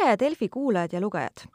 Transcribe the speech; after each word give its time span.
tere, 0.00 0.16
Delfi 0.18 0.48
kuulajad 0.48 0.92
ja 0.92 1.00
lugejad! 1.00 1.46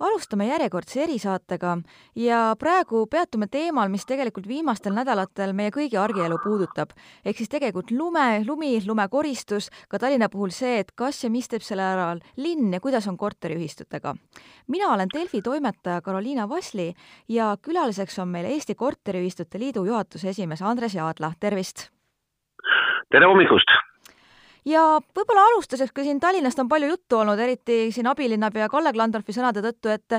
alustame 0.00 0.46
järjekordse 0.46 1.02
erisaatega 1.02 1.74
ja 2.16 2.38
praegu 2.58 3.02
peatume 3.06 3.50
teemal, 3.52 3.90
mis 3.92 4.06
tegelikult 4.08 4.46
viimastel 4.48 4.94
nädalatel 4.96 5.52
meie 5.52 5.68
kõigi 5.74 5.98
argielu 6.00 6.38
puudutab. 6.40 6.94
ehk 7.24 7.36
siis 7.36 7.52
tegelikult 7.52 7.90
lume, 7.90 8.42
lumi, 8.46 8.80
lumekoristus, 8.86 9.68
ka 9.88 9.98
Tallinna 9.98 10.30
puhul 10.32 10.48
see, 10.56 10.78
et 10.78 10.92
kas 10.96 11.24
ja 11.24 11.30
mis 11.30 11.48
teeb 11.48 11.60
selle 11.60 11.82
ära 11.82 12.16
linn 12.36 12.72
ja 12.72 12.80
kuidas 12.80 13.08
on 13.08 13.18
korteriühistutega. 13.18 14.14
mina 14.68 14.94
olen 14.94 15.12
Delfi 15.12 15.42
toimetaja 15.42 16.00
Karoliina 16.00 16.48
Vasli 16.48 16.94
ja 17.28 17.56
külaliseks 17.62 18.18
on 18.18 18.28
meil 18.28 18.46
Eesti 18.46 18.74
Korteriühistute 18.74 19.58
Liidu 19.58 19.84
juhatuse 19.84 20.28
esimees 20.28 20.62
Andres 20.62 20.94
Jaadla, 20.94 21.32
tervist! 21.40 21.90
tere 23.12 23.26
hommikust! 23.26 23.89
Ja 24.64 24.82
võib-olla 25.16 25.46
alustuseks, 25.50 25.92
kui 25.94 26.04
siin 26.04 26.20
Tallinnast 26.20 26.58
on 26.58 26.68
palju 26.68 26.88
juttu 26.92 27.20
olnud, 27.20 27.38
eriti 27.38 27.90
siin 27.94 28.08
abilinnapea 28.10 28.68
Kalle 28.72 28.92
Klandorfi 28.92 29.34
sõnade 29.36 29.62
tõttu, 29.64 29.92
et 29.92 30.18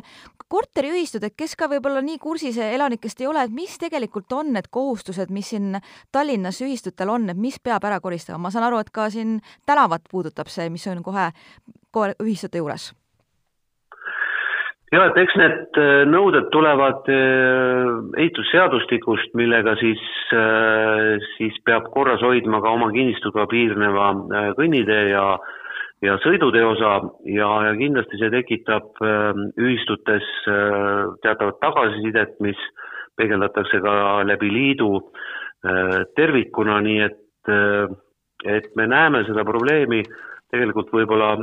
korteriühistud, 0.52 1.24
et 1.24 1.36
kes 1.38 1.56
ka 1.56 1.70
võib-olla 1.72 2.02
nii 2.06 2.20
kursis 2.22 2.58
elanikest 2.62 3.22
ei 3.22 3.30
ole, 3.32 3.46
et 3.48 3.56
mis 3.56 3.78
tegelikult 3.82 4.32
on 4.38 4.54
need 4.58 4.72
kohustused, 4.72 5.32
mis 5.34 5.52
siin 5.54 5.78
Tallinnas 6.12 6.62
ühistutel 6.62 7.10
on, 7.10 7.30
et 7.30 7.38
mis 7.38 7.60
peab 7.60 7.86
ära 7.88 8.00
koristama, 8.04 8.42
ma 8.48 8.54
saan 8.54 8.70
aru, 8.70 8.82
et 8.82 8.90
ka 8.94 9.10
siin 9.14 9.40
tänavat 9.66 10.10
puudutab 10.12 10.52
see, 10.52 10.70
mis 10.70 10.88
on 10.92 11.04
kohe, 11.06 11.32
kohe 11.92 12.16
ühistute 12.20 12.62
juures 12.62 12.92
ja 14.92 15.06
et 15.08 15.18
eks 15.22 15.38
need 15.40 15.80
äh, 15.80 16.04
nõuded 16.10 16.50
tulevad 16.54 17.08
äh, 17.12 17.92
ehitusseadustikust, 18.20 19.34
millega 19.40 19.78
siis, 19.80 20.02
äh, 20.36 21.24
siis 21.38 21.58
peab 21.68 21.88
korras 21.96 22.24
hoidma 22.26 22.60
ka 22.64 22.76
oma 22.76 22.92
kinnistuga 22.94 23.48
piirneva 23.52 24.12
kõnnitee 24.60 25.10
ja 25.14 25.26
ja 26.02 26.16
sõidutee 26.24 26.64
osa. 26.66 26.96
Ja, 27.30 27.48
ja 27.68 27.76
kindlasti 27.78 28.18
see 28.18 28.32
tekitab 28.34 28.98
ühistutes 29.62 30.26
teatavat 31.22 31.60
tagasisidet, 31.62 32.40
mis 32.42 32.58
peegeldatakse 33.22 33.78
ka 33.84 33.94
läbi 34.26 34.50
liidu 34.50 34.96
tervikuna, 36.18 36.80
nii 36.82 37.04
et, 37.06 37.52
et 38.50 38.72
me 38.74 38.88
näeme 38.90 39.22
seda 39.28 39.46
probleemi 39.46 40.02
tegelikult 40.50 40.90
võib-olla 40.90 41.36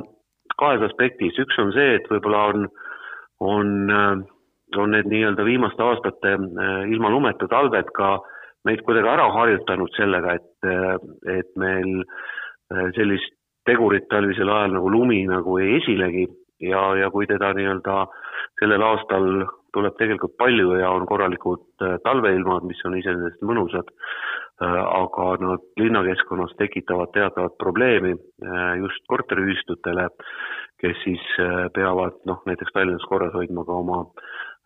kahes 0.59 0.83
aspektis, 0.89 1.39
üks 1.39 1.63
on 1.63 1.71
see, 1.79 1.95
et 2.01 2.11
võib-olla 2.11 2.43
on 2.51 2.67
äh, 2.67 2.88
on, 3.41 3.91
äh, 3.91 4.19
on 4.77 4.91
need 4.91 5.09
nii-öelda 5.11 5.45
viimaste 5.45 5.83
aastate 5.83 6.35
äh, 6.35 6.91
ilma 6.93 7.11
lumeta 7.11 7.49
talved 7.49 7.93
ka 7.97 8.19
meid 8.67 8.83
kuidagi 8.87 9.09
ära 9.09 9.29
harjutanud 9.33 9.95
sellega, 9.97 10.35
et, 10.39 10.67
äh, 10.67 10.97
et 11.39 11.51
meil 11.57 12.03
sellist 12.93 13.33
tegurit 13.65 14.05
talvisel 14.11 14.51
ajal 14.53 14.75
nagu 14.75 14.91
lumi 14.93 15.23
nagu 15.29 15.57
ei 15.63 15.79
esilegi. 15.79 16.27
Ja, 16.61 16.81
ja 16.99 17.07
kui 17.15 17.25
teda 17.31 17.53
nii-öelda 17.55 18.01
sellel 18.59 18.83
aastal 18.83 19.29
tuleb 19.73 19.95
tegelikult 19.97 20.35
palju 20.43 20.75
ja 20.81 20.91
on 20.91 21.07
korralikud 21.07 21.85
talveilmad, 22.03 22.67
mis 22.67 22.81
on 22.85 22.97
iseenesest 22.99 23.45
mõnusad, 23.47 23.93
aga 24.59 25.27
nad 25.45 25.63
linnakeskkonnas 25.79 26.57
tekitavad 26.59 27.15
teatavat 27.15 27.55
probleemi 27.63 28.17
just 28.83 29.07
korteriühistutele 29.07 30.09
kes 30.83 30.99
siis 31.05 31.25
äh, 31.43 31.67
peavad 31.75 32.19
noh, 32.29 32.43
näiteks 32.47 32.73
Tallinnas 32.75 33.07
korras 33.11 33.35
hoidma 33.35 33.65
ka 33.67 33.79
oma 33.83 34.03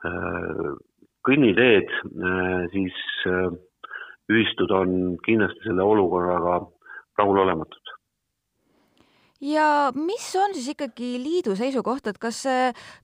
äh, 0.06 0.74
kõnniteed, 1.26 1.90
äh, 2.10 2.68
siis 2.74 3.00
ühistud 4.32 4.72
on 4.74 5.16
kindlasti 5.24 5.68
selle 5.68 5.84
olukorraga 5.86 6.60
rahulolematud. 7.18 7.96
ja 9.42 9.90
mis 9.94 10.26
on 10.38 10.54
siis 10.54 10.68
ikkagi 10.74 11.16
liidu 11.22 11.56
seisukoht, 11.58 12.06
et 12.06 12.18
kas 12.18 12.44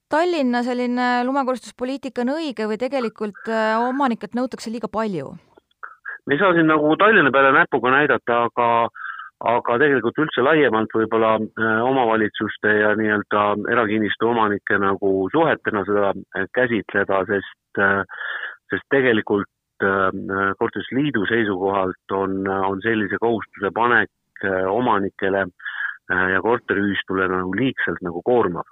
Tallinna 0.09 0.63
selline 0.63 1.09
lumekoristuspoliitika 1.27 2.23
on 2.23 2.35
õige 2.37 2.67
või 2.69 2.79
tegelikult 2.79 3.51
omanikelt 3.89 4.37
nõutakse 4.39 4.71
liiga 4.71 4.87
palju? 4.91 5.33
me 6.25 6.35
ei 6.35 6.41
saa 6.41 6.53
siin 6.53 6.67
nagu 6.69 6.95
Tallinna 6.99 7.31
peale 7.31 7.51
näpuga 7.55 7.91
näidata, 7.95 8.43
aga 8.49 8.67
aga 9.39 9.77
tegelikult 9.79 10.17
üldse 10.19 10.43
laiemalt 10.43 10.91
võib-olla 10.95 11.35
äh, 11.39 11.79
omavalitsuste 11.87 12.73
ja 12.81 12.91
nii-öelda 12.99 13.43
erakinnistu 13.71 14.27
omanike 14.33 14.79
nagu 14.83 15.13
suhetena 15.31 15.85
seda 15.87 16.11
äh, 16.11 16.47
käsitleda, 16.55 17.21
sest, 17.29 17.79
äh, 17.79 18.03
sest 18.71 18.87
tegelikult 18.95 19.47
korteriühistuse 19.79 21.21
seisukohalt 21.29 22.11
on, 22.11 22.41
on 22.51 22.81
sellise 22.83 23.15
kohustuse 23.23 23.69
panek 23.71 24.41
omanikele 24.67 25.45
ja 26.33 26.41
korteriühistule 26.43 27.29
nagu 27.31 27.53
liigselt 27.55 28.01
nagu 28.03 28.19
koormav, 28.27 28.67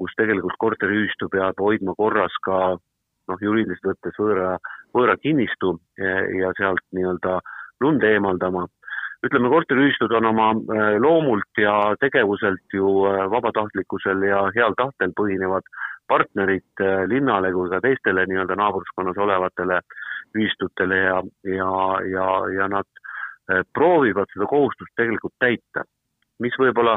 kus 0.00 0.16
tegelikult 0.18 0.58
korteriühistu 0.58 1.28
peab 1.30 1.62
hoidma 1.62 1.94
korras 1.94 2.34
ka 2.42 2.58
noh, 2.74 3.38
juriidiliselt 3.38 3.86
võttes 3.92 4.18
võõra, 4.18 4.50
võõra 4.98 5.14
kinnistu 5.22 5.76
ja, 5.94 6.18
ja 6.40 6.50
sealt 6.58 6.82
nii-öelda 6.90 7.38
lund 7.86 8.02
eemaldama 8.10 8.66
ütleme, 9.26 9.50
korteriühistud 9.52 10.12
on 10.16 10.28
oma 10.30 10.50
äh, 10.52 10.96
loomult 11.02 11.60
ja 11.60 11.94
tegevuselt 12.00 12.74
ju 12.74 13.04
äh, 13.10 13.26
vabatahtlikkusel 13.30 14.22
ja 14.28 14.46
heal 14.56 14.76
tahtel 14.78 15.12
põhinevad 15.18 15.66
partnerid 16.08 16.84
äh, 16.84 17.04
linnale 17.10 17.52
kui 17.52 17.70
ka 17.72 17.82
teistele 17.84 18.26
nii-öelda 18.30 18.56
naabruskonnas 18.58 19.20
olevatele 19.20 19.80
ühistutele 20.36 20.98
ja, 21.04 21.22
ja, 21.44 21.70
ja, 22.06 22.26
ja 22.54 22.68
nad 22.70 22.86
proovivad 23.74 24.30
seda 24.30 24.46
kohustust 24.46 24.92
tegelikult 24.94 25.32
täita. 25.42 25.82
mis 26.38 26.54
võib-olla 26.56 26.94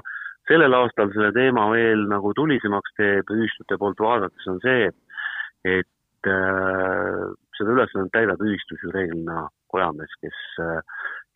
sellel 0.47 0.75
aastal 0.77 1.11
selle 1.13 1.31
teema 1.35 1.65
veel 1.71 2.05
nagu 2.11 2.33
tulisemaks 2.37 2.95
teeb 2.99 3.31
ühistute 3.33 3.77
poolt 3.79 3.99
vaadates, 4.03 4.47
on 4.51 4.59
see, 4.63 4.89
et 5.65 6.29
äh, 6.29 7.23
seda 7.57 7.75
ülesannet 7.75 8.13
täidab 8.15 8.43
ühistus 8.43 8.81
ju 8.83 8.91
reeglina 8.93 9.47
kojamees, 9.73 10.13
kes 10.21 10.41
äh, 10.63 10.79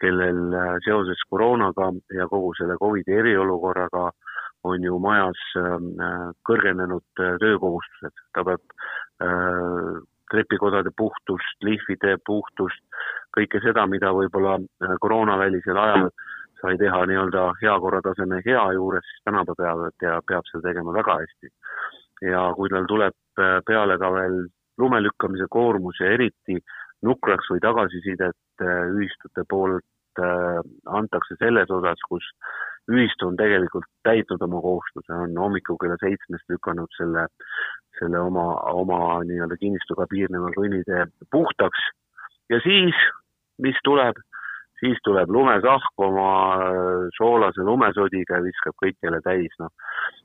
kellel 0.02 0.53
äh, 0.53 0.75
seoses 0.85 1.22
koroonaga 1.30 1.91
ja 2.13 2.28
kogu 2.30 2.53
selle 2.58 2.78
Covidi 2.81 3.16
eriolukorraga 3.18 4.09
on 4.68 4.84
ju 4.84 5.00
majas 5.00 5.40
ähm, 5.58 5.90
äh, 6.02 6.30
kõrgenenud 6.50 7.24
äh, 7.24 7.38
töökohustused, 7.41 8.24
ta 8.34 8.46
peab 8.47 8.63
trepikodade 10.30 10.91
puhtust, 10.94 11.56
lihvide 11.66 12.18
puhtust, 12.28 12.84
kõike 13.34 13.58
seda, 13.63 13.88
mida 13.90 14.12
võib-olla 14.13 14.59
koroonavälisel 15.02 15.80
ajal 15.81 16.12
sai 16.62 16.75
teha 16.78 17.00
nii-öelda 17.09 17.46
hea 17.64 17.74
korrataseme 17.81 18.44
hea 18.46 18.66
juures, 18.75 19.08
siis 19.08 19.24
tänapäeva 19.25 19.56
peab, 19.58 20.03
ja 20.03 20.19
peab 20.28 20.46
seda 20.52 20.68
tegema 20.68 20.94
väga 20.94 21.16
hästi. 21.24 21.50
ja 22.29 22.44
kui 22.58 22.69
tal 22.69 22.85
tuleb 22.91 23.41
peale 23.66 23.97
ka 23.97 24.12
veel 24.14 24.38
lumelükkamise 24.78 25.47
koormus 25.50 26.00
ja 26.00 26.12
eriti 26.14 26.59
nukraks 27.06 27.52
või 27.52 27.62
tagasisidet 27.62 28.66
ühistute 28.66 29.44
poolt 29.50 29.85
äh, 30.22 30.62
antakse 30.85 31.38
selles 31.40 31.69
osas, 31.69 32.02
kus 32.09 32.25
ühistu 32.91 33.28
on 33.28 33.38
tegelikult 33.38 33.88
täitnud 34.08 34.41
oma 34.41 34.62
kohustuse, 34.63 35.13
on 35.13 35.35
hommikul 35.38 35.78
kella 35.81 35.97
seitsmest 36.02 36.47
lükanud 36.50 36.90
selle, 36.97 37.28
selle 38.00 38.19
oma, 38.19 38.47
oma 38.72 39.19
nii-öelda 39.28 39.59
kinnistuga 39.59 40.08
piirneva 40.09 40.53
kõnnitee 40.56 41.06
puhtaks 41.31 41.84
ja 42.50 42.62
siis, 42.63 42.96
mis 43.62 43.78
tuleb, 43.84 44.19
siis 44.79 44.97
tuleb 45.03 45.29
lumesahk 45.34 46.06
oma 46.09 46.31
äh, 46.56 47.08
soolase 47.18 47.66
lumesodiga 47.68 48.40
ja 48.40 48.47
viskab 48.47 48.78
kõik 48.84 48.97
jälle 49.03 49.22
täis, 49.25 49.53
noh. 49.59 49.74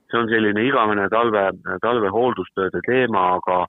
see 0.09 0.21
on 0.21 0.29
selline 0.31 0.63
igavene 0.69 1.09
talve, 1.11 1.49
talvehooldustööde 1.83 2.83
teema, 2.87 3.33
aga 3.39 3.65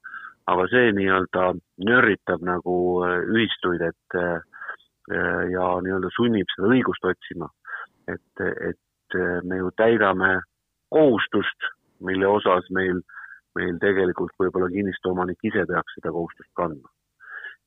aga 0.50 0.66
see 0.72 0.92
nii-öelda 0.98 1.52
nörritab 1.88 2.44
nagu 2.44 2.76
äh, 3.06 3.20
ühistuid, 3.32 3.84
et 3.84 4.18
äh, 4.20 4.40
ja 5.52 5.68
nii-öelda 5.84 6.10
sunnib 6.16 6.48
seda 6.54 6.70
õigust 6.72 7.04
otsima. 7.04 7.50
et, 8.08 8.40
et 8.40 9.16
me 9.48 9.56
ju 9.56 9.70
täidame 9.76 10.40
kohustust, 10.92 11.68
mille 12.04 12.26
osas 12.28 12.66
meil, 12.70 12.98
meil 13.56 13.78
tegelikult 13.80 14.32
võib-olla 14.40 14.68
kinnistuomanik 14.72 15.40
ise 15.44 15.64
peaks 15.68 15.96
seda 15.96 16.12
kohustust 16.12 16.50
kandma. 16.56 16.88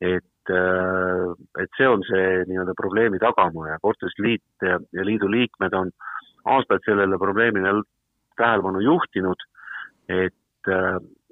et, 0.01 0.51
et 0.53 1.77
see 1.77 1.88
on 1.89 2.03
see 2.06 2.44
nii-öelda 2.50 2.75
probleemi 2.77 3.18
tagamaa 3.21 3.71
ja 3.71 3.80
Korterite 3.81 4.23
Liit 4.23 4.68
ja 4.68 5.06
liidu 5.06 5.30
liikmed 5.31 5.73
on 5.73 5.89
aastaid 6.45 6.85
sellele 6.85 7.18
probleemile 7.18 7.73
tähelepanu 8.38 8.80
juhtinud, 8.85 9.41
et, 10.09 10.69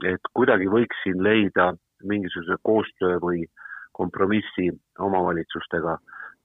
et 0.04 0.32
kuidagi 0.34 0.68
võiks 0.72 1.04
siin 1.04 1.24
leida 1.24 1.72
mingisuguse 2.04 2.58
koostöö 2.64 3.20
või 3.24 3.46
kompromissi 3.96 4.68
omavalitsustega, 5.00 5.96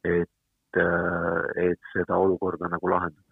et, 0.07 0.79
et 0.79 1.91
seda 1.93 2.17
olukorda 2.17 2.71
nagu 2.71 2.93
lahendada 2.93 3.31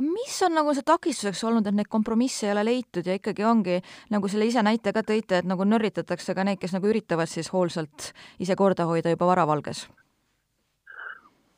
mis 0.00 0.42
on 0.46 0.54
nagu 0.54 0.72
see 0.74 0.86
takistuseks 0.86 1.42
olnud, 1.44 1.66
et 1.66 1.76
neid 1.76 1.88
kompromisse 1.90 2.46
ei 2.46 2.54
ole 2.54 2.64
leitud 2.64 3.06
ja 3.06 3.16
ikkagi 3.18 3.44
ongi, 3.44 3.80
nagu 4.14 4.28
selle 4.30 4.46
ise 4.48 4.62
näite 4.64 4.94
ka 4.96 5.02
tõite, 5.04 5.40
et 5.40 5.48
nagu 5.48 5.66
nörritatakse 5.66 6.34
ka 6.34 6.46
neid, 6.46 6.60
kes 6.62 6.72
nagu 6.76 6.88
üritavad 6.88 7.28
siis 7.28 7.50
hoolsalt 7.52 8.12
ise 8.40 8.56
korda 8.56 8.86
hoida 8.88 9.12
juba 9.12 9.28
varavalges? 9.34 9.88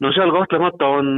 No 0.02 0.10
seal 0.14 0.32
kahtlemata 0.34 0.88
on, 0.99 1.10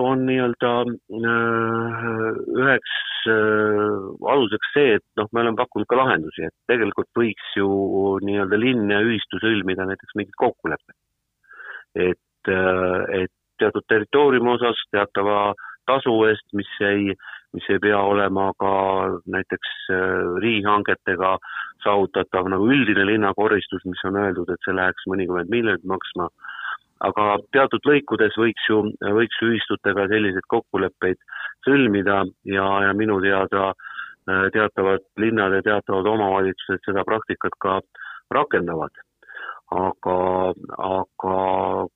on 0.00 0.24
nii-öelda 0.28 0.72
äh, 0.88 2.28
üheks 2.62 2.94
äh, 3.28 3.96
aluseks 4.32 4.72
see, 4.74 4.94
et 4.98 5.04
noh, 5.20 5.28
me 5.32 5.42
oleme 5.42 5.60
pakkunud 5.60 5.88
ka 5.90 5.98
lahendusi, 6.00 6.46
et 6.48 6.56
tegelikult 6.70 7.10
võiks 7.18 7.50
ju 7.58 7.68
nii-öelda 8.24 8.60
linn 8.60 8.92
ja 8.94 9.02
ühistu 9.04 9.40
sõlmida 9.42 9.88
näiteks 9.88 10.16
mingid 10.16 10.36
kokkulepped. 10.40 10.96
et, 12.08 12.52
äh, 12.54 13.24
et 13.24 13.34
teatud 13.60 13.84
territooriumi 13.92 14.54
osas 14.54 14.78
teatava 14.94 15.52
tasu 15.90 16.14
eest, 16.30 16.46
mis 16.56 16.70
ei, 16.86 17.12
mis 17.52 17.66
ei 17.68 17.80
pea 17.82 17.98
olema 17.98 18.52
ka 18.62 18.70
näiteks 19.34 19.72
riigihangetega 20.40 21.34
saavutatav 21.84 22.48
nagu 22.52 22.68
üldine 22.72 23.04
linnakoristus, 23.08 23.84
mis 23.84 24.04
on 24.08 24.16
öeldud, 24.22 24.48
et 24.54 24.64
see 24.64 24.76
läheks 24.76 25.08
mõnikümmend 25.10 25.52
miljonit 25.52 25.84
maksma 25.92 26.30
aga 27.06 27.26
teatud 27.54 27.86
lõikudes 27.88 28.36
võiks 28.36 28.66
ju, 28.68 28.82
võiks 29.00 29.38
ju 29.40 29.52
ühistutega 29.54 30.06
selliseid 30.10 30.46
kokkuleppeid 30.52 31.20
sõlmida 31.66 32.22
ja, 32.48 32.66
ja 32.86 32.92
minu 32.96 33.20
teada 33.24 33.70
äh, 33.72 34.48
teatavad 34.54 35.04
linnad 35.20 35.56
ja 35.56 35.62
teatavad 35.64 36.08
omavalitsused 36.14 36.84
seda 36.84 37.04
praktikat 37.08 37.56
ka 37.64 37.78
rakendavad. 38.34 38.92
aga, 39.70 40.14
aga 40.82 41.34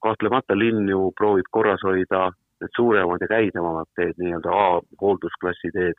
kahtlemata 0.07 0.55
linn 0.55 0.87
ju 0.89 1.09
proovib 1.19 1.49
korras 1.51 1.83
hoida 1.83 2.29
need 2.63 2.71
suuremad 2.77 3.25
ja 3.25 3.29
käidavamad 3.33 3.89
teed, 3.99 4.15
nii-öelda 4.23 4.53
A-hooldusklassi 4.67 5.73
teed, 5.75 5.99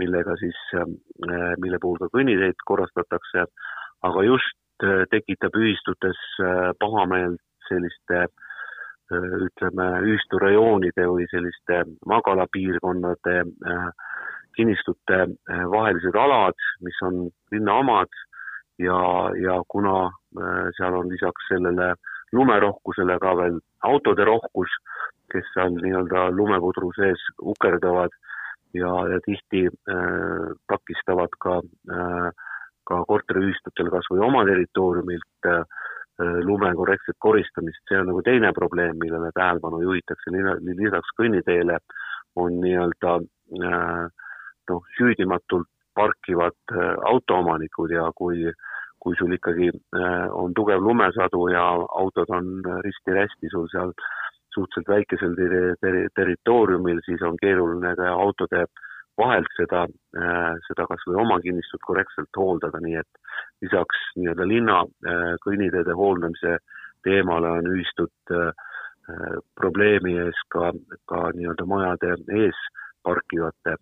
millega 0.00 0.32
siis, 0.40 0.56
äh, 0.80 0.88
mille 1.60 1.78
puhul 1.82 2.00
ka 2.00 2.08
kõnniteed 2.16 2.64
korrastatakse, 2.64 3.44
aga 4.08 4.24
just 4.24 4.86
äh, 4.88 5.04
tekitab 5.12 5.60
ühistutes 5.60 6.24
pahameelt 6.80 7.44
selliste 7.70 8.22
äh, 8.26 9.28
ütleme, 9.46 9.88
ühisturajoonide 10.10 11.06
või 11.10 11.26
selliste 11.32 11.82
magalapiirkonnade 12.10 13.36
äh, 13.40 13.88
kinnistute 14.58 15.20
äh, 15.24 15.64
vahelised 15.72 16.18
alad, 16.18 16.58
mis 16.84 16.98
on 17.06 17.28
linna 17.54 17.80
omad 17.84 18.22
ja, 18.78 19.00
ja 19.36 19.60
kuna 19.68 20.10
seal 20.76 20.94
on 20.94 21.08
lisaks 21.10 21.48
sellele 21.50 21.94
lumerohkusele 22.32 23.16
ka 23.20 23.32
veel 23.36 23.58
autode 23.84 24.24
rohkus, 24.24 24.72
kes 25.32 25.46
seal 25.54 25.74
nii-öelda 25.74 26.28
lumepudru 26.34 26.92
sees 26.96 27.22
ukerdavad 27.42 28.14
ja, 28.74 28.92
ja 29.12 29.18
tihti 29.26 29.66
äh, 29.66 30.46
takistavad 30.70 31.34
ka 31.42 31.60
äh, 31.90 32.30
ka 32.88 33.04
korteriühistutel 33.06 33.90
kas 33.92 34.08
või 34.10 34.24
oma 34.26 34.44
territooriumilt 34.48 35.50
äh, 35.50 35.62
lume 36.44 36.70
korrektset 36.76 37.16
koristamist, 37.18 37.82
see 37.88 37.98
on 37.98 38.10
nagu 38.10 38.22
teine 38.26 38.52
probleem, 38.56 38.98
millele 39.00 39.30
tähelepanu 39.36 39.80
juhitakse, 39.84 40.32
lisaks 40.78 41.14
kõnniteele 41.18 41.78
on 42.40 42.58
nii-öelda 42.62 43.14
äh, 43.20 44.04
noh, 44.70 44.82
süüdimatult 44.98 45.68
parkivad 45.96 46.58
äh, 46.74 46.92
autoomanikud 47.12 47.94
ja 47.94 48.10
kui, 48.16 48.44
kui 49.00 49.16
sul 49.18 49.32
ikkagi 49.32 49.70
on 50.36 50.54
tugev 50.54 50.82
lumesadu 50.84 51.46
ja 51.54 51.64
autod 52.02 52.30
on 52.36 52.50
risti-rästi 52.84 53.48
sul 53.50 53.66
seal 53.72 53.94
suhteliselt 54.54 54.88
väikesel 54.90 55.34
ter 55.38 55.54
ter 55.80 55.96
territooriumil, 56.14 57.00
siis 57.06 57.22
on 57.22 57.38
keeruline 57.40 57.94
ka 57.96 58.12
autode 58.12 58.64
äh, 58.66 58.89
vahelt 59.20 59.50
seda, 59.56 59.84
äh, 60.16 60.54
seda 60.66 60.86
kas 60.90 61.04
või 61.08 61.18
oma 61.24 61.38
kinnistut 61.44 61.82
korrektselt 61.86 62.40
hooldada, 62.40 62.80
nii 62.84 62.96
et 63.00 63.20
lisaks 63.64 64.00
nii-öelda 64.16 64.46
linna 64.48 64.80
äh, 64.84 65.34
kõnniteede 65.44 65.96
hooldamise 66.00 66.56
teemale 67.06 67.52
on 67.60 67.70
ühistud 67.74 68.34
äh, 68.36 68.50
probleemi 69.58 70.16
ees 70.24 70.42
ka, 70.54 70.72
ka 71.10 71.22
nii-öelda 71.34 71.66
majade 71.66 72.14
ees 72.44 72.58
parkivate, 73.02 73.74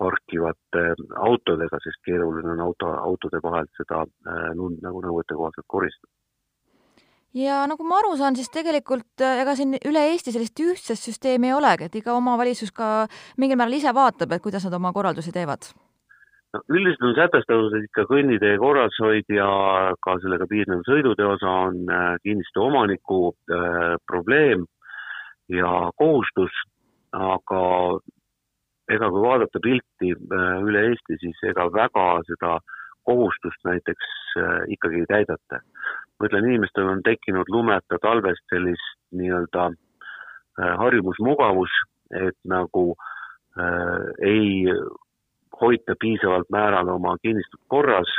parkivate 0.00 0.82
autodega, 1.28 1.78
sest 1.84 2.00
keeruline 2.06 2.50
on 2.56 2.62
auto, 2.64 2.88
autode 2.98 3.38
vahelt 3.44 3.70
seda 3.78 4.00
lund 4.58 4.80
nagu 4.82 5.02
nõuetekohaselt 5.04 5.66
koristada 5.70 6.17
ja 7.36 7.64
nagu 7.68 7.84
ma 7.84 7.98
aru 8.00 8.14
saan, 8.16 8.36
siis 8.36 8.50
tegelikult 8.52 9.24
äh, 9.24 9.42
ega 9.42 9.54
siin 9.58 9.76
üle 9.88 10.04
Eesti 10.12 10.32
sellist 10.34 10.60
ühtset 10.62 11.00
süsteemi 11.00 11.50
ei 11.50 11.56
olegi, 11.56 11.88
et 11.88 11.98
iga 12.00 12.14
omavalitsus 12.16 12.72
ka 12.72 13.08
mingil 13.36 13.58
määral 13.60 13.76
ise 13.78 13.92
vaatab, 13.94 14.32
et 14.32 14.42
kuidas 14.42 14.64
nad 14.66 14.78
oma 14.78 14.92
korraldusi 14.96 15.32
teevad. 15.34 15.70
No 16.56 16.62
üldiselt 16.72 17.04
on 17.04 17.14
sätestatud, 17.18 17.74
et 17.76 17.90
ikka 17.90 18.06
kõnnitee 18.08 18.54
korrashoid 18.60 19.28
ja 19.28 19.48
ka 20.00 20.16
sellega 20.22 20.46
piirnev 20.48 20.80
sõidutee 20.88 21.26
osa 21.28 21.54
on 21.68 21.82
äh, 21.92 22.14
kinnistu 22.24 22.64
omaniku 22.64 23.20
äh, 23.52 23.96
probleem 24.08 24.64
ja 25.52 25.90
kohustus, 26.00 26.54
aga 27.12 27.60
ega 28.88 29.10
kui 29.12 29.22
vaadata 29.24 29.60
pilti 29.64 30.14
äh, 30.16 30.48
üle 30.64 30.86
Eesti, 30.90 31.20
siis 31.20 31.44
ega 31.50 31.68
väga 31.72 32.08
seda 32.28 32.56
kohustust 33.08 33.68
näiteks 33.68 34.08
äh, 34.40 34.62
ikkagi 34.76 35.02
ei 35.04 35.10
täidata 35.12 35.60
ma 36.18 36.26
ütlen, 36.26 36.48
inimestel 36.50 36.88
on 36.90 37.02
tekkinud 37.06 37.50
lumeta 37.52 37.98
talvest 38.02 38.42
sellist 38.50 38.94
nii-öelda 39.14 39.68
äh, 39.70 40.72
harjumusmugavus, 40.82 41.74
et 42.26 42.38
nagu 42.44 42.84
äh, 42.94 44.08
ei 44.26 44.66
hoita 45.60 45.94
piisavalt 46.00 46.50
määral 46.50 46.88
oma 46.88 47.16
kinnistut 47.22 47.60
korras, 47.68 48.10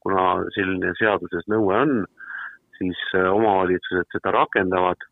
kuna 0.00 0.44
selline 0.56 0.92
seaduses 0.98 1.48
nõue 1.52 1.80
on, 1.84 2.04
siis 2.78 3.00
äh, 3.16 3.30
omavalitsused 3.32 4.12
seda 4.12 4.36
rakendavad, 4.36 5.08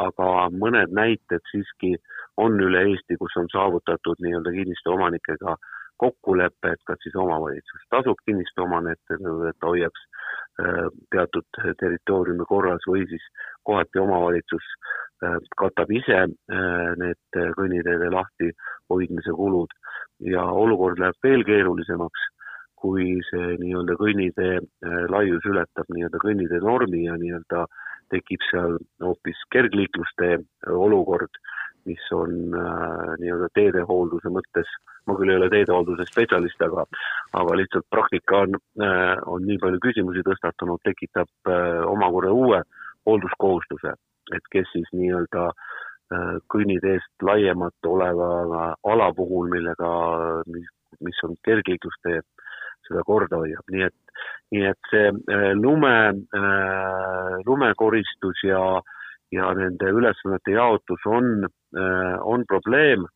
aga 0.00 0.48
mõned 0.54 0.92
näited 0.94 1.42
siiski 1.50 1.96
on 2.40 2.60
üle 2.62 2.84
Eesti, 2.92 3.16
kus 3.20 3.34
on 3.40 3.48
saavutatud 3.52 4.20
nii-öelda 4.22 4.52
kinnistu 4.54 4.92
omanikega 4.92 5.56
kokkulepe, 6.00 6.76
et 6.76 6.84
kas 6.88 7.00
siis 7.04 7.16
omavalitsus 7.18 7.88
tasub 7.92 8.20
kinnistu 8.24 8.64
omanik, 8.64 9.00
et 9.10 9.58
ta 9.60 9.72
hoiaks 9.72 10.06
Äh, 10.10 10.19
teatud 11.14 11.60
territooriumi 11.80 12.46
korras 12.48 12.84
või 12.88 13.06
siis 13.10 13.24
kohati 13.68 14.02
omavalitsus 14.02 14.66
äh, 15.24 15.38
katab 15.60 15.92
ise 15.94 16.18
äh, 16.24 16.90
need 17.00 17.40
kõnniteede 17.58 18.10
lahti 18.12 18.50
hoidmise 18.90 19.34
kulud 19.36 19.72
ja 20.26 20.44
olukord 20.44 21.00
läheb 21.00 21.16
veel 21.24 21.44
keerulisemaks, 21.48 22.26
kui 22.80 23.20
see 23.28 23.54
nii-öelda 23.60 23.96
kõnnitee 24.00 24.58
laius 25.12 25.44
ületab 25.48 25.88
nii-öelda 25.92 26.20
kõnnitee 26.22 26.60
normi 26.64 27.04
ja 27.06 27.16
nii-öelda 27.20 27.66
tekib 28.12 28.42
seal 28.50 28.78
hoopis 29.04 29.40
kergliiklustee 29.54 30.38
olukord 30.72 31.40
mis 31.86 32.12
on 32.12 32.32
äh, 32.54 33.14
nii-öelda 33.20 33.48
teedehoolduse 33.54 34.32
mõttes, 34.32 34.68
ma 35.08 35.16
küll 35.18 35.32
ei 35.32 35.38
ole 35.40 35.48
teedehoolduse 35.52 36.06
spetsialist, 36.08 36.60
aga, 36.66 36.84
aga 37.40 37.56
lihtsalt 37.60 37.86
praktika 37.92 38.44
on 38.44 38.58
äh,, 38.82 39.16
on 39.26 39.46
nii 39.48 39.58
palju 39.62 39.80
küsimusi 39.86 40.24
tõstatanud, 40.26 40.82
tekitab 40.86 41.52
äh, 41.52 41.80
omakorda 41.88 42.32
uue 42.36 42.62
hoolduskohustuse, 43.08 43.94
et 44.36 44.52
kes 44.52 44.68
siis 44.74 44.90
nii-öelda 44.96 45.46
äh, 45.50 46.36
kõnniteest 46.52 47.26
laiemat 47.26 47.90
oleva 47.92 48.74
ala 48.84 49.10
puhul, 49.16 49.48
millega, 49.52 49.90
mis, 50.52 50.68
mis 51.00 51.24
on 51.26 51.36
kergliiklustee, 51.46 52.20
seda 52.88 53.02
korda 53.06 53.38
hoiab, 53.40 53.66
nii 53.70 53.84
et, 53.86 54.16
nii 54.54 54.64
et 54.70 54.92
see 54.92 55.10
äh, 55.10 55.50
lume 55.58 55.96
äh,, 56.10 57.36
lumekoristus 57.46 58.48
ja 58.48 58.64
äh, 58.78 58.96
ja 59.32 59.52
nende 59.54 59.92
ülesannete 59.94 60.54
jaotus 60.56 61.06
on, 61.06 61.46
äh, 61.76 62.16
on 62.22 62.44
probleem. 62.48 63.06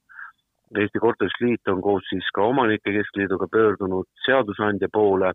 Eesti 0.79 0.99
Korterite 0.99 1.45
Liit 1.45 1.69
on 1.71 1.83
koos 1.83 2.07
siis 2.11 2.27
ka 2.35 2.43
Omanike 2.43 2.93
Keskliiduga 2.93 3.47
pöördunud 3.53 4.09
seadusandja 4.25 4.89
poole, 4.93 5.33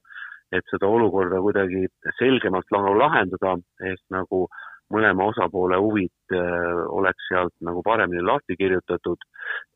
et 0.52 0.66
seda 0.72 0.88
olukorda 0.88 1.40
kuidagi 1.40 1.86
selgemalt 2.18 2.72
lahendada, 2.72 3.56
ehk 3.92 4.02
nagu 4.12 4.48
mõlema 4.92 5.30
osapoole 5.30 5.78
huvid 5.78 6.36
äh, 6.36 6.82
oleks 6.90 7.28
sealt 7.30 7.54
nagu 7.62 7.84
paremini 7.86 8.24
lahti 8.26 8.58
kirjutatud 8.58 9.22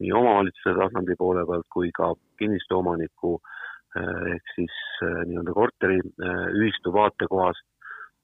nii 0.01 0.11
omavalitsuse 0.11 0.73
tasandi 0.79 1.15
poole 1.19 1.45
pealt 1.45 1.69
kui 1.69 1.91
ka 1.93 2.13
kinnistuomaniku 2.41 3.37
äh, 3.37 4.33
ehk 4.33 4.55
siis 4.55 4.81
nii-öelda 5.03 5.53
korteriühistu 5.53 6.93
vaatekohast, 6.93 7.65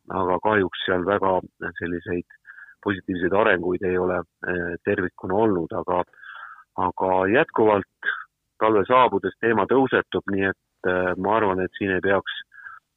aga 0.10 0.40
kahjuks 0.44 0.86
seal 0.88 1.06
väga 1.06 1.38
selliseid 1.78 2.40
positiivseid 2.84 3.34
arenguid 3.34 3.84
ei 3.88 3.98
ole 3.98 4.20
eh, 4.20 4.74
tervikuna 4.86 5.36
olnud, 5.46 5.74
aga, 5.82 6.04
aga 6.88 7.12
jätkuvalt 7.34 8.12
talve 8.60 8.84
saabudes 8.88 9.36
teema 9.40 9.66
tõusetub, 9.70 10.26
nii 10.32 10.48
et 10.52 10.92
eh, 10.92 11.12
ma 11.18 11.36
arvan, 11.38 11.64
et 11.64 11.76
siin 11.78 11.96
ei 11.96 12.04
peaks 12.04 12.42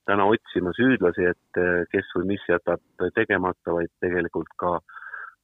täna 0.09 0.27
otsima 0.31 0.73
süüdlasi, 0.79 1.29
et 1.35 1.63
eh, 1.63 1.85
kes 1.93 2.15
või 2.17 2.33
mis 2.35 2.49
jätab 2.49 2.83
tegemata, 3.19 3.77
vaid 3.79 3.93
tegelikult 4.05 4.51
ka 4.63 4.79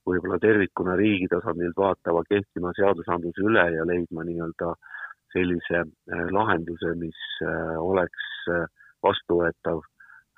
võib-olla 0.08 0.38
tervikuna 0.40 0.96
riigi 0.96 1.28
tasandilt 1.30 1.76
vaatama 1.76 2.24
kehtima 2.30 2.72
seadusandluse 2.78 3.44
üle 3.44 3.66
ja 3.74 3.84
leidma 3.86 4.24
nii-öelda 4.24 4.72
sellise 5.34 5.82
lahenduse, 6.32 6.94
mis 6.96 7.18
oleks 7.76 8.46
vastuvõetav 9.04 9.82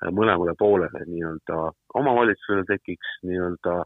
mõlemale 0.09 0.55
poolele, 0.57 1.03
nii-öelda. 1.07 1.71
Omavalitsusele 1.99 2.65
tekiks 2.69 3.17
nii-öelda 3.27 3.81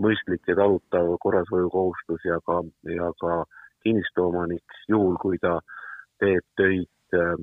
mõistlik 0.00 0.48
ja 0.48 0.56
talutav 0.56 1.12
korrashoiukohustus 1.20 2.24
ja 2.24 2.38
ka, 2.46 2.62
ja 2.88 3.10
ka 3.20 3.42
kinnistuomanik, 3.84 4.78
juhul 4.88 5.18
kui 5.20 5.38
ta 5.42 5.58
teeb 6.20 6.44
töid 6.56 7.16
äh, 7.16 7.36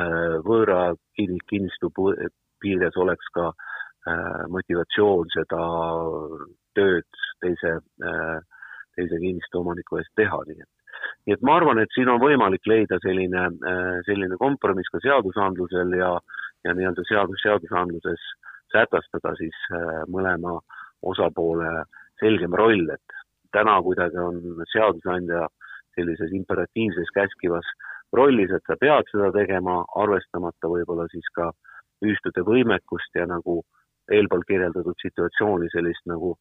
äh 0.00 0.34
võõra 0.46 0.94
kinnistu 1.14 1.92
piires, 1.94 2.96
oleks 2.96 3.30
ka 3.34 3.50
äh, 3.52 4.42
motivatsioon 4.50 5.30
seda 5.34 5.62
tööd 6.74 7.22
teise 7.42 7.76
äh,, 7.78 8.38
teise 8.94 9.18
kinnistuomaniku 9.20 10.00
eest 10.00 10.14
teha, 10.18 10.40
nii 10.48 10.62
et 10.62 10.73
nii 11.26 11.36
et 11.36 11.44
ma 11.46 11.56
arvan, 11.58 11.80
et 11.80 11.92
siin 11.94 12.10
on 12.12 12.20
võimalik 12.22 12.66
leida 12.70 12.98
selline, 13.02 13.48
äh, 13.70 13.98
selline 14.08 14.38
kompromiss 14.40 14.92
ka 14.92 15.00
seadusandlusel 15.04 15.96
ja, 15.98 16.12
ja 16.64 16.74
nii-öelda 16.76 17.04
seadus, 17.08 17.42
seadusandluses 17.44 18.30
sätestada 18.74 19.34
siis 19.40 19.58
äh, 19.72 20.02
mõlema 20.10 20.58
osapoole 21.04 21.84
selgem 22.20 22.54
roll, 22.56 22.88
et 22.94 23.18
täna 23.54 23.76
kuidagi 23.82 24.18
on 24.18 24.40
seadusandja 24.72 25.46
sellises 25.94 26.32
imperatiivses 26.34 27.10
käskivas 27.14 27.66
rollis, 28.14 28.50
et 28.54 28.64
sa 28.66 28.76
pead 28.80 29.08
seda 29.10 29.30
tegema, 29.34 29.82
arvestamata 30.00 30.70
võib-olla 30.70 31.06
siis 31.12 31.26
ka 31.36 31.50
ühistute 32.04 32.44
võimekust 32.46 33.14
ja 33.18 33.26
nagu 33.30 33.62
eelpool 34.12 34.42
kirjeldatud 34.48 34.98
situatsiooni 35.02 35.70
sellist 35.72 36.04
nagu 36.10 36.34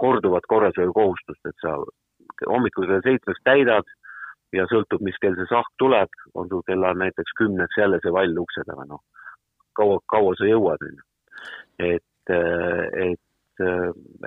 korduvat 0.00 0.46
korrashoiukohustust, 0.50 1.44
et 1.46 1.60
sa 1.62 1.76
hommikul 2.50 2.88
kell 2.90 3.04
seitsmeks 3.04 3.44
täidad 3.46 3.86
ja 4.54 4.66
sõltub, 4.70 5.02
mis 5.04 5.18
kell 5.22 5.36
see 5.38 5.48
sahk 5.50 5.70
tuleb, 5.82 6.12
on 6.34 6.48
sul 6.50 6.62
kella 6.68 6.92
näiteks 6.98 7.36
kümneks 7.38 7.78
jälle 7.80 8.00
see 8.02 8.12
vall 8.14 8.38
ukse 8.44 8.64
taga, 8.68 8.86
noh, 8.88 9.02
kaua, 9.78 9.98
kaua 10.10 10.34
sa 10.38 10.48
jõuad, 10.48 10.84
on 10.86 11.00
ju. 11.00 11.06
et, 11.92 12.34
et, 13.08 13.64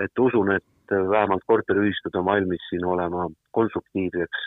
et 0.04 0.24
usun, 0.26 0.52
et 0.56 0.98
vähemalt 1.14 1.44
korteriühistud 1.48 2.16
on 2.20 2.28
valmis 2.28 2.64
siin 2.70 2.86
olema 2.86 3.28
konstruktiivseks 3.56 4.46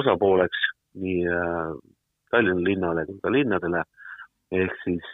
osapooleks 0.00 0.68
nii 1.02 1.24
äh, 1.26 1.72
Tallinna 2.30 2.62
linnale 2.62 3.06
kui 3.08 3.18
ka 3.22 3.32
linnadele, 3.34 3.80
ehk 4.54 4.76
siis 4.84 5.06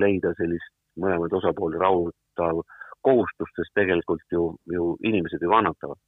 leida 0.00 0.30
sellist 0.38 0.70
mõlemaid 1.00 1.34
osapooli 1.36 1.80
rahuldav 1.80 2.62
kohustus, 3.04 3.50
sest 3.56 3.74
tegelikult 3.76 4.24
ju, 4.32 4.46
ju 4.72 4.94
inimesed 5.04 5.42
ju 5.42 5.50
kannatavad. 5.50 6.00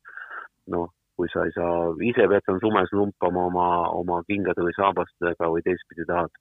noh, 0.72 0.88
kui 1.16 1.30
sa 1.32 1.46
ei 1.48 1.52
saa, 1.56 1.94
ise 2.04 2.26
pead 2.28 2.44
seal 2.44 2.60
sumes 2.60 2.92
lumpama 2.92 3.46
oma, 3.50 3.66
oma 3.96 4.20
kingade 4.28 4.64
või 4.64 4.74
saabastega 4.76 5.48
või 5.52 5.64
teistpidi 5.64 6.04
tahad 6.08 6.32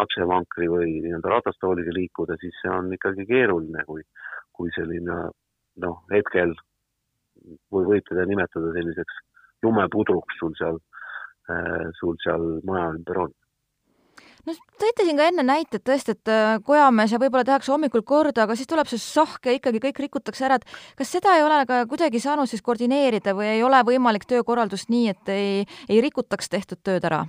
lapsevankri 0.00 0.66
või 0.72 0.96
nii-öelda 1.04 1.36
ratastooliga 1.36 1.94
liikuda, 1.94 2.36
siis 2.40 2.56
see 2.62 2.72
on 2.74 2.90
ikkagi 2.96 3.26
keeruline, 3.30 3.84
kui, 3.86 4.02
kui 4.56 4.72
selline 4.74 5.20
noh, 5.84 6.00
hetkel 6.10 6.56
või 7.74 7.86
võib 7.92 8.10
teda 8.10 8.26
nimetada 8.26 8.72
selliseks 8.74 9.22
lumepudruks 9.62 10.40
sul 10.40 10.54
seal, 10.58 10.82
sul 12.00 12.18
seal 12.24 12.44
maja 12.66 12.90
ümber 12.96 13.26
on 13.26 13.34
no 14.46 14.56
tõite 14.80 15.06
siin 15.06 15.20
ka 15.20 15.28
enne 15.30 15.44
näite, 15.46 15.80
et 15.80 15.86
tõesti, 15.86 16.16
et 16.16 16.32
äh, 16.32 16.56
kojamees 16.66 17.14
ja 17.14 17.20
võib-olla 17.22 17.46
tehakse 17.48 17.72
hommikul 17.72 18.04
korda, 18.06 18.44
aga 18.44 18.56
siis 18.58 18.70
tuleb 18.70 18.90
see 18.90 19.00
sahk 19.02 19.48
ja 19.48 19.56
ikkagi 19.56 19.82
kõik 19.86 20.02
rikutakse 20.06 20.48
ära, 20.48 20.60
et 20.60 20.98
kas 20.98 21.14
seda 21.16 21.36
ei 21.38 21.46
ole 21.46 21.62
ka 21.70 21.84
kuidagi 21.90 22.22
saanud 22.22 22.50
siis 22.50 22.64
koordineerida 22.64 23.36
või 23.36 23.54
ei 23.56 23.64
ole 23.66 23.80
võimalik 23.86 24.28
töökorraldust 24.28 24.92
nii, 24.92 25.08
et 25.14 25.32
ei, 25.32 25.64
ei 25.88 26.04
rikutaks 26.04 26.52
tehtud 26.52 26.82
tööd 26.84 27.08
ära? 27.10 27.24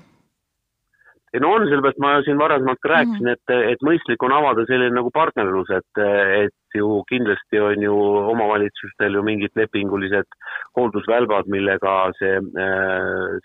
ei 1.35 1.41
no 1.43 1.49
on, 1.51 1.65
sellepärast 1.67 1.99
ma 1.99 2.13
siin 2.23 2.37
varasemalt 2.39 2.79
ka 2.79 2.93
rääkisin 2.93 3.27
-hmm. 3.27 3.33
et, 3.35 3.73
et 3.73 3.81
mõistlik 3.83 4.21
on 4.23 4.31
avada 4.31 4.63
selline 4.69 4.95
nagu 4.95 5.11
partnerlus, 5.11 5.71
et, 5.77 6.03
et 6.45 6.77
ju 6.79 7.01
kindlasti 7.09 7.59
on 7.59 7.83
ju 7.83 7.95
omavalitsustel 8.31 9.17
ju 9.17 9.23
mingid 9.23 9.51
lepingulised 9.59 10.37
hooldusvälbad, 10.77 11.51
millega 11.51 11.95
see, 12.19 12.39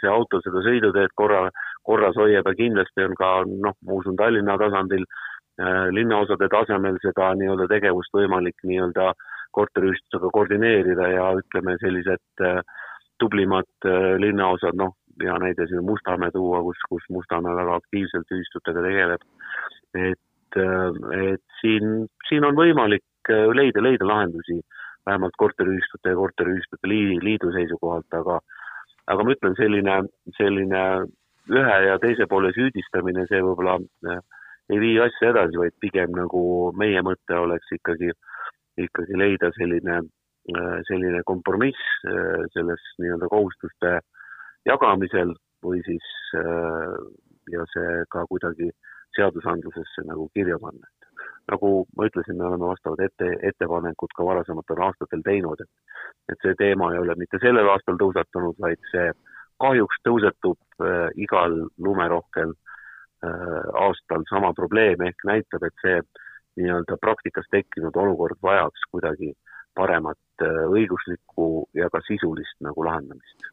see 0.01 0.11
auto 0.11 0.41
seda 0.45 0.63
sõiduteed 0.67 1.15
korra, 1.19 1.49
korras 1.87 2.17
hoiab 2.17 2.47
ja 2.47 2.55
kindlasti 2.57 3.05
on 3.07 3.17
ka 3.19 3.31
noh, 3.51 3.77
ma 3.87 3.99
usun 3.99 4.17
Tallinna 4.17 4.57
tasandil, 4.61 5.05
linnaosade 5.97 6.49
tasemel 6.53 6.97
seda 7.03 7.33
nii-öelda 7.37 7.67
tegevust 7.69 8.15
võimalik 8.17 8.63
nii-öelda 8.65 9.11
korteriühistutega 9.57 10.31
koordineerida 10.33 11.09
ja 11.11 11.27
ütleme, 11.37 11.75
sellised 11.83 12.45
tublimad 13.21 13.89
linnaosad, 14.23 14.79
noh, 14.81 14.95
hea 15.21 15.37
näide 15.43 15.67
siin 15.69 15.85
Mustamäe 15.85 16.33
tuua, 16.33 16.63
kus, 16.65 16.81
kus 16.89 17.05
Mustamäe 17.13 17.57
väga 17.59 17.77
aktiivselt 17.81 18.33
ühistutega 18.37 18.85
tegeleb. 18.87 19.27
et, 19.95 20.57
et 20.57 21.61
siin, 21.61 22.07
siin 22.29 22.45
on 22.47 22.57
võimalik 22.57 23.33
leida, 23.55 23.83
leida 23.83 24.07
lahendusi 24.07 24.61
vähemalt 25.07 25.37
korteriühistute 25.37 26.15
ja 26.15 26.17
korteriühistute 26.17 26.89
liidu 26.89 27.53
seisukohalt, 27.53 28.09
aga 28.15 28.41
aga 29.11 29.25
ma 29.25 29.35
ütlen, 29.35 29.57
selline, 29.59 29.97
selline 30.39 30.83
ühe 31.49 31.79
ja 31.87 31.99
teise 32.03 32.27
poole 32.31 32.53
süüdistamine, 32.57 33.27
see 33.31 33.43
võib-olla 33.43 33.79
eh, 34.13 34.23
ei 34.71 34.79
vii 34.83 35.01
asja 35.07 35.33
edasi, 35.33 35.59
vaid 35.59 35.77
pigem 35.83 36.15
nagu 36.15 36.43
meie 36.79 37.03
mõte 37.03 37.39
oleks 37.39 37.73
ikkagi, 37.75 38.13
ikkagi 38.79 39.19
leida 39.19 39.51
selline, 39.57 40.03
eh, 40.53 40.79
selline 40.89 41.25
kompromiss 41.27 42.07
eh, 42.07 42.47
selles 42.55 42.85
nii-öelda 43.03 43.31
kohustuste 43.33 43.97
äh, 43.99 44.09
jagamisel 44.69 45.35
või 45.65 45.83
siis 45.87 46.07
äh, 46.37 46.97
ja 47.53 47.65
see 47.73 48.05
ka 48.13 48.25
kuidagi 48.31 48.71
seadusandlusesse 49.17 50.07
nagu 50.07 50.29
kirja 50.35 50.59
panna. 50.61 50.87
nagu 51.51 51.87
ma 51.97 52.07
ütlesin, 52.07 52.37
me 52.39 52.47
oleme 52.47 52.69
vastavad 52.71 53.01
ette, 53.05 53.27
ettepanekud 53.49 54.13
ka 54.17 54.25
varasematel 54.25 54.83
aastatel 54.87 55.23
teinud, 55.27 55.61
et 55.61 56.33
et 56.33 56.39
see 56.45 56.55
teema 56.55 56.93
ei 56.93 57.01
ole 57.01 57.17
mitte 57.19 57.41
sellel 57.43 57.69
aastal 57.73 57.99
tõusetunud, 57.99 58.57
vaid 58.63 58.79
see 58.93 59.09
kahjuks 59.61 60.01
tõusetub 60.07 60.85
äh, 60.85 61.11
igal 61.21 61.57
lumerohkel 61.79 62.55
äh, 62.55 63.63
aastal 63.85 64.27
sama 64.31 64.53
probleem, 64.57 65.03
ehk 65.07 65.25
näitab, 65.29 65.69
et 65.69 65.85
see 65.85 66.01
nii-öelda 66.61 66.99
praktikas 67.01 67.49
tekkinud 67.55 67.97
olukord 67.97 68.41
vajaks 68.43 68.89
kuidagi 68.91 69.33
paremat 69.79 70.45
äh, 70.45 70.65
õiguslikku 70.73 71.69
ja 71.79 71.91
ka 71.93 72.03
sisulist 72.09 72.59
nagu 72.65 72.85
lahendamist 72.85 73.51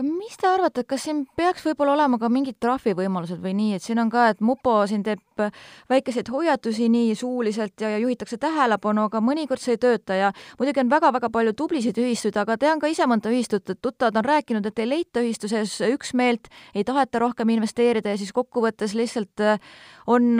aga 0.00 0.08
mis 0.08 0.36
te 0.40 0.48
arvate, 0.48 0.84
kas 0.88 1.04
siin 1.04 1.22
peaks 1.36 1.64
võib-olla 1.66 1.94
olema 1.98 2.18
ka 2.20 2.30
mingid 2.32 2.56
trahvivõimalused 2.62 3.40
või 3.42 3.52
nii, 3.58 3.76
et 3.76 3.84
siin 3.84 4.00
on 4.00 4.10
ka, 4.12 4.30
et 4.32 4.40
mupo 4.44 4.78
siin 4.88 5.04
teeb 5.04 5.44
väikeseid 5.90 6.30
hoiatusi 6.32 6.88
nii 6.92 7.14
suuliselt 7.18 7.80
ja, 7.80 7.92
ja 7.94 8.00
juhitakse 8.00 8.38
tähelepanu, 8.40 9.06
aga 9.10 9.22
mõnikord 9.24 9.62
see 9.62 9.76
ei 9.76 9.82
tööta 9.82 10.16
ja 10.16 10.32
muidugi 10.60 10.82
on 10.82 10.92
väga-väga 10.92 11.30
palju 11.32 11.54
tublisid 11.56 12.00
ühistuid, 12.00 12.36
aga 12.40 12.56
tean 12.60 12.80
ka 12.80 12.90
ise 12.90 13.06
mõnda 13.10 13.32
ühistut, 13.32 13.68
et 13.68 13.80
tuttavad 13.82 14.20
on 14.20 14.28
rääkinud, 14.28 14.66
et 14.66 14.82
ei 14.82 14.88
leita 14.88 15.24
ühistu 15.24 15.50
sees 15.52 15.76
üksmeelt, 15.84 16.50
ei 16.74 16.84
taheta 16.88 17.22
rohkem 17.22 17.52
investeerida 17.56 18.14
ja 18.14 18.20
siis 18.20 18.34
kokkuvõttes 18.36 18.96
lihtsalt 18.96 19.44
äh, 19.44 19.60
on, 20.06 20.36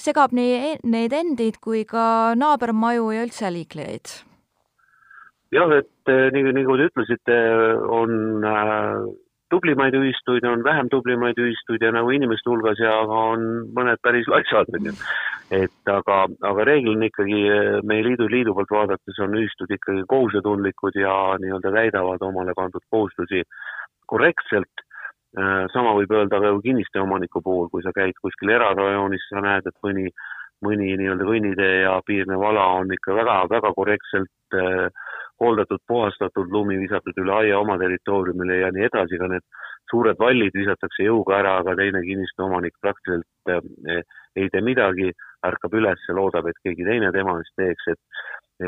segab 0.00 0.34
nii 0.36 0.54
e-, 0.72 0.78
neid 0.86 1.14
endid 1.16 1.60
kui 1.62 1.84
ka 1.88 2.34
naabermaju 2.38 3.12
ja 3.14 3.26
üldse 3.26 3.52
liiklejaid 3.54 4.25
jah, 5.54 5.76
et 5.78 6.12
eh, 6.12 6.26
nii, 6.34 6.56
nagu 6.56 6.76
te 6.78 6.88
ütlesite, 6.90 7.38
on 7.92 8.44
äh, 8.46 9.06
tublimaid 9.50 9.94
ühistuid, 9.94 10.44
on 10.48 10.64
vähem 10.64 10.88
tublimaid 10.90 11.38
ühistuid 11.38 11.82
ja 11.84 11.92
nagu 11.94 12.10
inimeste 12.10 12.50
hulgas 12.50 12.80
ja 12.82 12.94
on 13.06 13.44
mõned 13.76 14.00
päris 14.02 14.26
latsad, 14.30 14.70
on 14.74 14.88
ju. 14.90 14.94
et 15.54 15.92
aga, 15.92 16.24
aga 16.50 16.66
reeglina 16.66 17.06
ikkagi 17.10 17.42
eh, 17.44 17.76
meie 17.86 18.04
liidu, 18.08 18.26
liidu 18.32 18.54
poolt 18.56 18.74
vaadates 18.74 19.20
on 19.22 19.36
ühistud 19.38 19.70
ikkagi 19.70 20.02
kohusetundlikud 20.10 20.98
ja 20.98 21.14
nii-öelda 21.42 21.74
täidavad 21.78 22.26
omale 22.26 22.56
pandud 22.58 22.82
kohustusi 22.90 23.44
korrektselt 24.06 24.82
äh,. 25.38 25.66
sama 25.72 25.94
võib 25.98 26.10
öelda 26.10 26.40
ka 26.42 26.50
ju 26.54 26.62
kinnisteomaniku 26.64 27.42
puhul, 27.42 27.70
kui 27.70 27.86
sa 27.86 27.94
käid 27.94 28.18
kuskil 28.22 28.50
erarajoonis, 28.56 29.30
sa 29.30 29.42
näed, 29.44 29.70
et 29.70 29.78
mõni, 29.86 30.10
mõni 30.66 30.94
nii-öelda 30.98 31.30
kõnnitee 31.30 31.74
ja 31.84 32.00
piirnev 32.06 32.42
ala 32.50 32.66
on 32.80 32.90
ikka 32.98 33.14
väga-väga 33.14 33.74
korrektselt 33.78 34.58
äh, 34.58 35.05
hooldatud, 35.40 35.82
puhastatud 35.88 36.52
lumi 36.52 36.78
visatud 36.80 37.18
üle 37.22 37.32
aia 37.34 37.58
oma 37.60 37.76
territooriumile 37.80 38.60
ja 38.62 38.70
nii 38.74 38.86
edasi, 38.88 39.18
ka 39.20 39.28
need 39.30 39.44
suured 39.90 40.18
vallid 40.18 40.54
visatakse 40.56 41.06
jõuga 41.06 41.40
ära, 41.40 41.56
aga 41.60 41.76
teine 41.78 42.02
kinnistuomanik 42.06 42.76
praktiliselt 42.82 43.52
eh, 43.52 44.02
ei 44.36 44.50
tee 44.52 44.62
midagi, 44.64 45.12
ärkab 45.46 45.76
üles 45.78 46.02
ja 46.08 46.16
loodab, 46.18 46.48
et 46.50 46.60
keegi 46.64 46.86
teine 46.88 47.12
tema 47.14 47.36
eest 47.40 47.54
teeks, 47.60 47.90
et, 47.92 48.22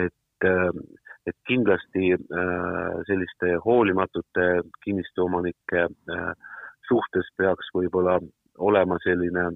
et, 0.05 0.49
eh, 0.51 0.83
et 1.31 1.39
kindlasti 1.49 2.13
eh, 2.15 2.99
selliste 3.11 3.57
hoolimatute 3.65 4.49
kinnistuomanike 4.85 5.89
suhtes 6.89 7.27
peaks 7.37 7.73
võib-olla 7.75 8.19
olema 8.65 8.97
selline, 9.05 9.51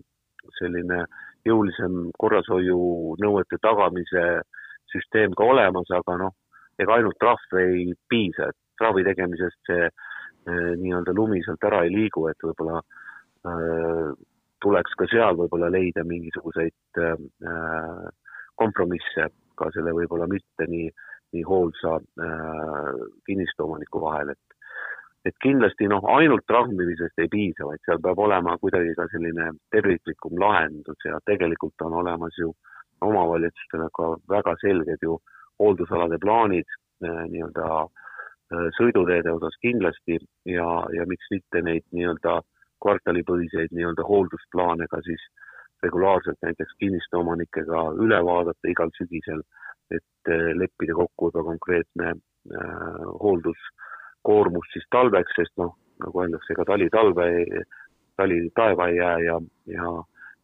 selline 0.58 1.04
jõulisem 1.48 2.10
korrashoiunõuete 2.18 3.58
tagamise 3.62 4.24
süsteem 4.92 5.32
ka 5.38 5.46
olemas, 5.48 5.88
aga 5.94 6.18
noh, 6.20 6.34
ega 6.82 6.98
ainult 6.98 7.18
trahv 7.20 7.60
ei 7.60 7.92
piisa, 8.10 8.50
et 8.50 8.58
trahvi 8.80 9.04
tegemisest 9.06 9.70
see 9.70 9.86
äh, 9.86 10.72
nii-öelda 10.82 11.14
lumi 11.16 11.42
sealt 11.46 11.64
ära 11.70 11.84
ei 11.86 11.94
liigu, 11.94 12.26
et 12.30 12.46
võib-olla 12.46 12.80
äh, 12.82 14.12
tuleks 14.62 14.98
ka 14.98 15.08
seal 15.10 15.38
võib-olla 15.38 15.70
leida 15.72 16.04
mingisuguseid 16.06 17.02
äh, 17.02 18.08
kompromisse 18.58 19.28
ka 19.58 19.70
selle 19.74 19.94
võib-olla 19.96 20.28
mitte 20.30 20.66
nii, 20.68 20.88
nii 21.36 21.44
hoolsa 21.48 21.98
äh, 21.98 23.04
kinnistuomaniku 23.28 24.02
vahel, 24.06 24.34
et 24.34 24.58
et 25.22 25.36
kindlasti 25.38 25.86
noh, 25.86 26.02
ainult 26.10 26.42
trahvimisest 26.50 27.20
ei 27.22 27.28
piisa, 27.30 27.66
vaid 27.68 27.78
seal 27.86 28.00
peab 28.02 28.18
olema 28.18 28.56
kuidagi 28.58 28.90
ka 28.98 29.06
selline 29.12 29.52
terviklikum 29.70 30.34
lahendus 30.42 31.06
ja 31.06 31.20
tegelikult 31.30 31.84
on 31.86 31.94
olemas 32.00 32.38
ju 32.40 32.50
omavalitsustele 33.06 33.86
ka 33.94 34.08
väga 34.32 34.56
selged 34.64 35.06
ju 35.06 35.20
hooldusalade 35.60 36.18
plaanid 36.22 36.68
äh, 37.04 37.24
nii-öelda 37.32 37.66
äh, 37.82 38.66
sõiduteede 38.78 39.32
osas 39.32 39.56
kindlasti 39.64 40.18
ja, 40.48 40.68
ja 40.96 41.06
miks 41.08 41.30
mitte 41.34 41.62
neid 41.62 41.84
nii-öelda 41.92 42.40
kvartalipõhiseid 42.82 43.74
nii-öelda 43.74 44.06
hooldusplaane 44.08 44.88
ka 44.90 45.00
siis 45.06 45.22
regulaarselt 45.82 46.38
näiteks 46.42 46.74
kinnistuomanikega 46.78 47.82
üle 48.04 48.18
vaadata 48.24 48.70
igal 48.70 48.90
sügisel, 48.98 49.42
et 49.90 50.30
äh, 50.30 50.50
leppida 50.58 50.96
kokku 50.98 51.30
juba 51.30 51.46
konkreetne 51.50 52.14
äh, 52.14 53.04
hoolduskoormus 53.24 54.72
siis 54.72 54.88
talveks, 54.94 55.38
sest 55.38 55.54
noh, 55.62 55.76
nagu 56.02 56.24
öeldakse, 56.24 56.54
ega 56.54 56.66
tali 56.72 56.88
talve, 56.90 57.28
tali 58.16 58.40
taeva 58.56 58.88
ei 58.88 58.96
jää 58.96 59.18
ja, 59.26 59.36
ja, 59.70 59.92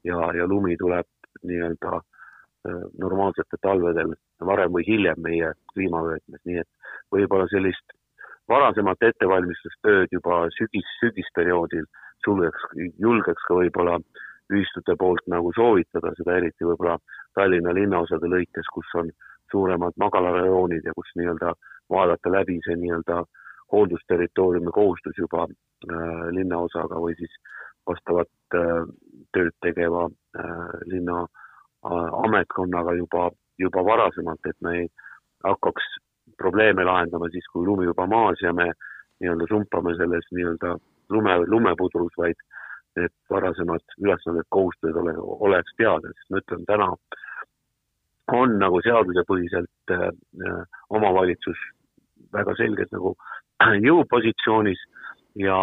ja, 0.05 0.21
ja 0.41 0.47
lumi 0.47 0.77
tuleb 0.79 1.07
nii-öelda 1.43 1.97
äh, 1.97 2.18
normaalsetel 2.67 3.61
talvedel 3.63 4.15
varem 4.45 4.73
või 4.75 4.85
hiljem 4.87 5.21
meie 5.23 5.53
kliimavöötmes, 5.73 6.41
nii 6.45 6.59
et 6.63 6.93
võib-olla 7.15 7.47
sellist 7.53 7.95
varasemat 8.51 9.03
ettevalmistustööd 9.11 10.11
juba 10.13 10.41
sügis, 10.57 10.89
sügisperioodil 10.99 11.87
julgeks, 12.27 12.65
julgeks 12.99 13.47
ka 13.47 13.61
võib-olla 13.61 13.95
äh, 14.01 14.27
ühistute 14.53 14.97
poolt 14.99 15.27
nagu 15.29 15.53
soovitada, 15.57 16.13
seda 16.17 16.37
eriti 16.41 16.67
võib-olla 16.67 16.97
Tallinna 17.37 17.75
linnaosade 17.77 18.31
lõikes, 18.33 18.71
kus 18.75 18.95
on 19.01 19.11
suuremad 19.53 19.97
magalarajoonid 20.01 20.89
ja 20.89 20.95
kus 20.97 21.11
nii-öelda 21.21 21.53
vaadata 21.93 22.33
läbi 22.33 22.59
see 22.65 22.77
nii-öelda 22.81 23.23
hooldusterritooriumi 23.73 24.73
kohustus 24.73 25.21
juba 25.21 25.45
äh, 25.45 26.25
linnaosaga 26.37 27.01
või 27.05 27.17
siis 27.21 27.35
vastavat 27.89 28.57
äh, 28.57 28.89
tööd 29.37 29.55
tegeva 29.65 30.09
äh, 30.09 30.73
linna 30.89 31.23
äh, 31.25 31.45
ametkonnaga 32.25 32.95
juba, 32.99 33.31
juba 33.59 33.85
varasemalt, 33.85 34.47
et 34.47 34.57
me 34.61 34.75
ei 34.81 34.89
hakkaks 35.45 35.85
probleeme 36.39 36.85
lahendama 36.85 37.29
siis, 37.33 37.47
kui 37.53 37.67
lumi 37.67 37.87
juba 37.89 38.07
maas 38.07 38.43
ja 38.43 38.53
me 38.53 38.71
nii-öelda 39.21 39.49
sumpame 39.49 39.95
selles 39.97 40.27
nii-öelda 40.35 40.77
lume, 41.11 41.39
lumepudrus, 41.47 42.13
vaid 42.19 42.39
need 42.99 43.15
varasemad 43.31 43.97
ülesanded, 44.03 44.47
kohustused 44.49 44.97
ole, 44.97 45.15
oleks 45.49 45.75
teada, 45.79 46.13
sest 46.13 46.31
ma 46.31 46.43
ütlen, 46.43 46.65
täna 46.69 46.89
on 48.33 48.59
nagu 48.61 48.81
seadusepõhiselt 48.85 49.95
äh, 49.95 50.09
omavalitsus 50.91 51.61
väga 52.33 52.55
selgelt 52.61 52.93
nagu 52.93 53.15
jõupositsioonis 53.89 54.83
ja 55.41 55.59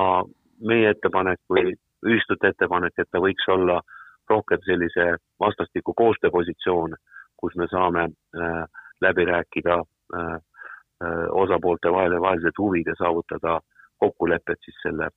meie 0.66 0.94
ettepanek 0.96 1.42
või 1.52 1.76
ühistute 2.06 2.54
ettepanek, 2.54 2.96
et 2.98 3.10
ta 3.12 3.22
võiks 3.22 3.48
olla 3.52 3.82
rohkem 4.30 4.60
sellise 4.66 5.18
vastastiku 5.40 5.94
koostööpositsioon, 5.94 6.96
kus 7.38 7.56
me 7.56 7.68
saame 7.72 8.04
äh, 8.04 8.66
läbi 9.02 9.26
rääkida 9.26 9.76
äh, 10.16 10.34
äh, 10.34 11.28
osapoolte 11.32 11.92
vahel 11.92 12.12
ja 12.12 12.22
vahelised 12.22 12.58
huvid 12.58 12.88
ja 12.88 12.96
saavutada 12.98 13.60
kokkulepet 14.00 14.60
siis 14.66 14.76
selle 14.84 15.08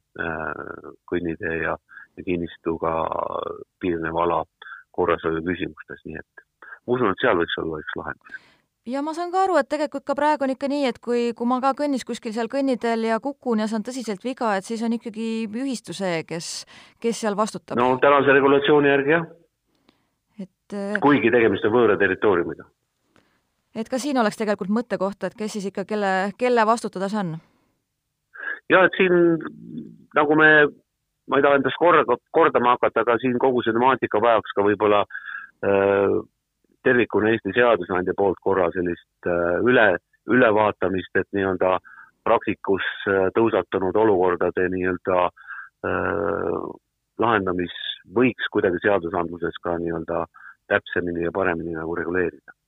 kõnnitee 1.10 1.56
ja 1.62 1.72
äh, 1.74 1.98
kinnistuga 2.24 2.92
piirneva 3.80 4.22
ala 4.22 4.44
korrashoiu 4.90 5.42
küsimustes, 5.46 6.02
nii 6.04 6.18
et 6.18 6.46
ma 6.62 6.96
usun, 6.96 7.12
et 7.12 7.22
seal 7.22 7.38
võiks 7.38 7.58
olla 7.62 7.82
üks 7.82 7.98
lahendus 8.00 8.38
ja 8.88 9.02
ma 9.04 9.14
saan 9.16 9.32
ka 9.32 9.44
aru, 9.44 9.58
et 9.60 9.68
tegelikult 9.70 10.06
ka 10.08 10.16
praegu 10.18 10.46
on 10.46 10.54
ikka 10.54 10.70
nii, 10.70 10.86
et 10.90 11.00
kui, 11.04 11.32
kui 11.36 11.48
ma 11.48 11.60
ka 11.64 11.74
kõnnis 11.78 12.06
kuskil 12.08 12.32
seal 12.36 12.48
kõnniteel 12.52 13.04
ja 13.08 13.18
kukun 13.24 13.62
ja 13.62 13.68
saan 13.70 13.84
tõsiselt 13.86 14.24
viga, 14.24 14.54
et 14.56 14.68
siis 14.68 14.82
on 14.86 14.94
ikkagi 14.96 15.48
ühistu 15.48 15.96
see, 15.96 16.22
kes, 16.28 16.64
kes 17.02 17.20
seal 17.24 17.36
vastutab. 17.38 17.78
no 17.80 17.90
tänase 18.02 18.34
regulatsiooni 18.36 18.92
järgi 18.92 19.14
jah. 19.16 19.28
et 20.40 20.78
kuigi 21.04 21.32
tegemist 21.34 21.68
on 21.68 21.76
võõra 21.76 21.98
territooriumiga. 22.00 22.64
et 23.74 23.88
ka 23.88 24.00
siin 24.00 24.18
oleks 24.18 24.40
tegelikult 24.40 24.72
mõttekoht, 24.80 25.28
et 25.28 25.38
kes 25.38 25.58
siis 25.58 25.70
ikka, 25.72 25.84
kelle, 25.84 26.32
kelle 26.38 26.66
vastutada 26.66 27.12
see 27.12 27.22
on? 27.24 27.36
ja 28.72 28.84
et 28.88 29.00
siin 29.00 29.38
nagu 30.16 30.36
me 30.36 30.50
ma 31.28 31.36
ei 31.36 31.44
taha 31.44 31.58
endast 31.60 31.76
korda, 31.76 32.16
kordama 32.32 32.74
hakata, 32.76 33.04
aga 33.04 33.18
siin 33.20 33.36
kogu 33.38 33.60
see 33.62 33.74
temaatika 33.76 34.20
vajaks 34.24 34.54
ka 34.56 34.64
võib-olla 34.64 35.02
äh, 35.04 36.14
tervikuna 36.88 37.32
Eesti 37.34 37.54
seadusandja 37.56 38.16
poolt 38.16 38.40
korra 38.44 38.68
sellist 38.74 39.30
äh, 39.30 39.60
üle, 39.68 39.88
ülevaatamist, 40.30 41.14
et 41.20 41.28
nii-öelda 41.36 41.78
praktikus 42.28 42.86
äh, 43.08 43.28
tõusetunud 43.36 43.96
olukordade 44.04 44.68
nii-öelda 44.74 45.24
äh, 45.28 46.68
lahendamis 47.18 47.74
võiks 48.14 48.52
kuidagi 48.52 48.80
seadusandluses 48.84 49.58
ka 49.64 49.78
nii-öelda 49.80 50.24
täpsemini 50.68 51.26
ja 51.28 51.34
paremini 51.34 51.76
nagu 51.76 51.96
reguleerida 51.96 52.58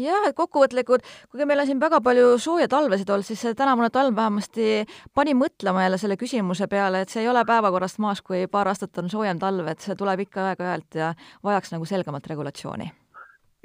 jah, 0.00 0.26
et 0.28 0.36
kokkuvõtlikult, 0.36 1.06
kuigi 1.30 1.46
meil 1.48 1.62
on 1.62 1.68
siin 1.68 1.80
väga 1.80 2.00
palju 2.04 2.36
sooja 2.42 2.68
talvesid 2.68 3.10
olnud, 3.10 3.26
siis 3.26 3.40
see 3.42 3.56
tänavune 3.56 3.88
talv 3.94 4.16
vähemasti 4.16 4.84
pani 5.14 5.34
mõtlema 5.38 5.86
jälle 5.86 6.00
selle 6.00 6.18
küsimuse 6.20 6.68
peale, 6.68 7.02
et 7.02 7.12
see 7.12 7.24
ei 7.24 7.30
ole 7.32 7.44
päevakorrast 7.48 8.00
maas, 8.04 8.22
kui 8.22 8.44
paar 8.50 8.68
aastat 8.72 8.98
on 9.02 9.10
soojem 9.12 9.40
talv, 9.42 9.72
et 9.72 9.80
see 9.80 9.96
tuleb 9.96 10.26
ikka 10.26 10.50
aeg-ajalt 10.50 11.00
ja 11.00 11.14
vajaks 11.44 11.72
nagu 11.76 11.88
selgemat 11.88 12.28
regulatsiooni. 12.32 12.92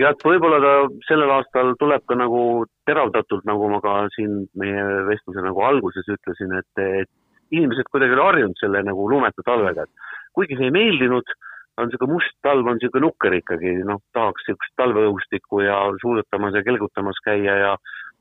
Jah, 0.02 0.16
et 0.16 0.26
võib-olla 0.26 0.60
ta 0.64 0.74
sellel 1.08 1.32
aastal 1.38 1.74
tuleb 1.80 2.04
ka 2.10 2.18
nagu 2.20 2.42
teravdatult, 2.90 3.46
nagu 3.50 3.70
ma 3.72 3.82
ka 3.84 3.96
siin 4.16 4.46
meie 4.60 4.84
vestluse 5.10 5.44
nagu 5.46 5.64
alguses 5.68 6.08
ütlesin, 6.16 6.58
et, 6.60 6.84
et 7.02 7.12
inimesed 7.52 7.90
kuidagi 7.92 8.18
on 8.18 8.26
harjunud 8.26 8.60
selle 8.62 8.84
nagu 8.88 9.08
lumeta 9.12 9.46
talvega, 9.46 9.86
et 9.86 10.12
kuigi 10.38 10.58
see 10.58 10.70
ei 10.70 10.76
meeldinud 10.76 11.34
on 11.80 11.88
niisugune 11.88 12.14
must 12.14 12.38
talv, 12.46 12.68
on 12.68 12.78
niisugune 12.78 13.08
nukker 13.08 13.36
ikkagi, 13.40 13.76
noh, 13.88 14.02
tahaks 14.16 14.46
niisugust 14.48 14.76
talveõhustikku 14.82 15.64
ja 15.66 15.78
suusatamas 16.04 16.58
ja 16.58 16.64
kelgutamas 16.68 17.20
käia 17.26 17.58
ja 17.66 17.76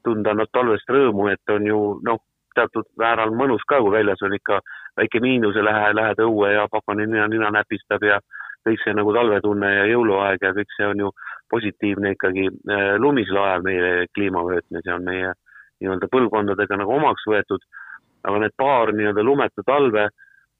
tunda 0.06 0.34
noh, 0.36 0.48
talvest 0.52 0.90
rõõmu, 0.90 1.28
et 1.32 1.54
on 1.54 1.66
ju 1.66 1.80
noh, 2.06 2.20
teatud 2.54 2.86
määral 2.98 3.34
mõnus 3.36 3.62
ka, 3.68 3.78
kui 3.82 3.94
väljas 3.94 4.22
on 4.26 4.34
ikka 4.34 4.60
väike 4.98 5.20
miinus 5.22 5.56
ja 5.58 5.64
lähe, 5.64 5.92
lähed 5.94 6.22
õue 6.24 6.52
ja 6.54 6.66
pakane 6.70 7.06
nina, 7.06 7.28
nina 7.30 7.50
näpistab 7.54 8.02
ja 8.06 8.18
kõik 8.66 8.83
see 8.85 8.94
nagu 8.96 9.12
talvetunne 9.16 9.70
ja 9.75 9.85
jõuluaeg 9.90 10.42
ja 10.44 10.55
kõik 10.57 10.75
see 10.77 10.88
on 10.88 11.05
ju 11.05 11.12
positiivne 11.51 12.14
ikkagi 12.16 12.49
äh, 12.49 12.94
lumisel 13.03 13.40
ajal 13.42 13.66
meie 13.66 13.92
kliimavöötmes 14.14 14.87
ja 14.87 14.96
on 14.96 15.07
meie 15.07 15.33
nii-öelda 15.81 16.11
põlvkondadega 16.12 16.81
nagu 16.81 16.96
omaks 16.99 17.25
võetud. 17.29 17.62
aga 18.25 18.38
need 18.38 18.53
paar 18.57 18.92
nii-öelda 18.92 19.23
lumeta 19.25 19.62
talve 19.64 20.11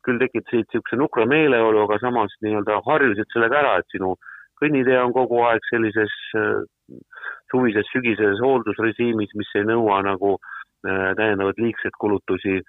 küll 0.07 0.21
tekitasid 0.21 0.65
niisuguse 0.65 0.97
nukra 0.97 1.27
meeleolu, 1.29 1.83
aga 1.85 1.99
samas 2.01 2.33
nii-öelda 2.41 2.81
harjusid 2.87 3.29
sellega 3.33 3.59
ära, 3.61 3.75
et 3.79 3.93
sinu 3.93 4.15
kõnnitee 4.61 4.97
on 5.01 5.13
kogu 5.13 5.43
aeg 5.45 5.65
sellises 5.69 6.15
äh, 6.41 6.63
suvises, 7.53 7.89
sügiseses 7.93 8.41
hooldusrežiimis, 8.45 9.35
mis 9.39 9.53
ei 9.59 9.67
nõua 9.69 10.01
nagu 10.07 10.37
äh, 10.39 11.11
täiendavaid 11.19 11.61
liigseid 11.61 11.97
kulutusi, 12.01 12.61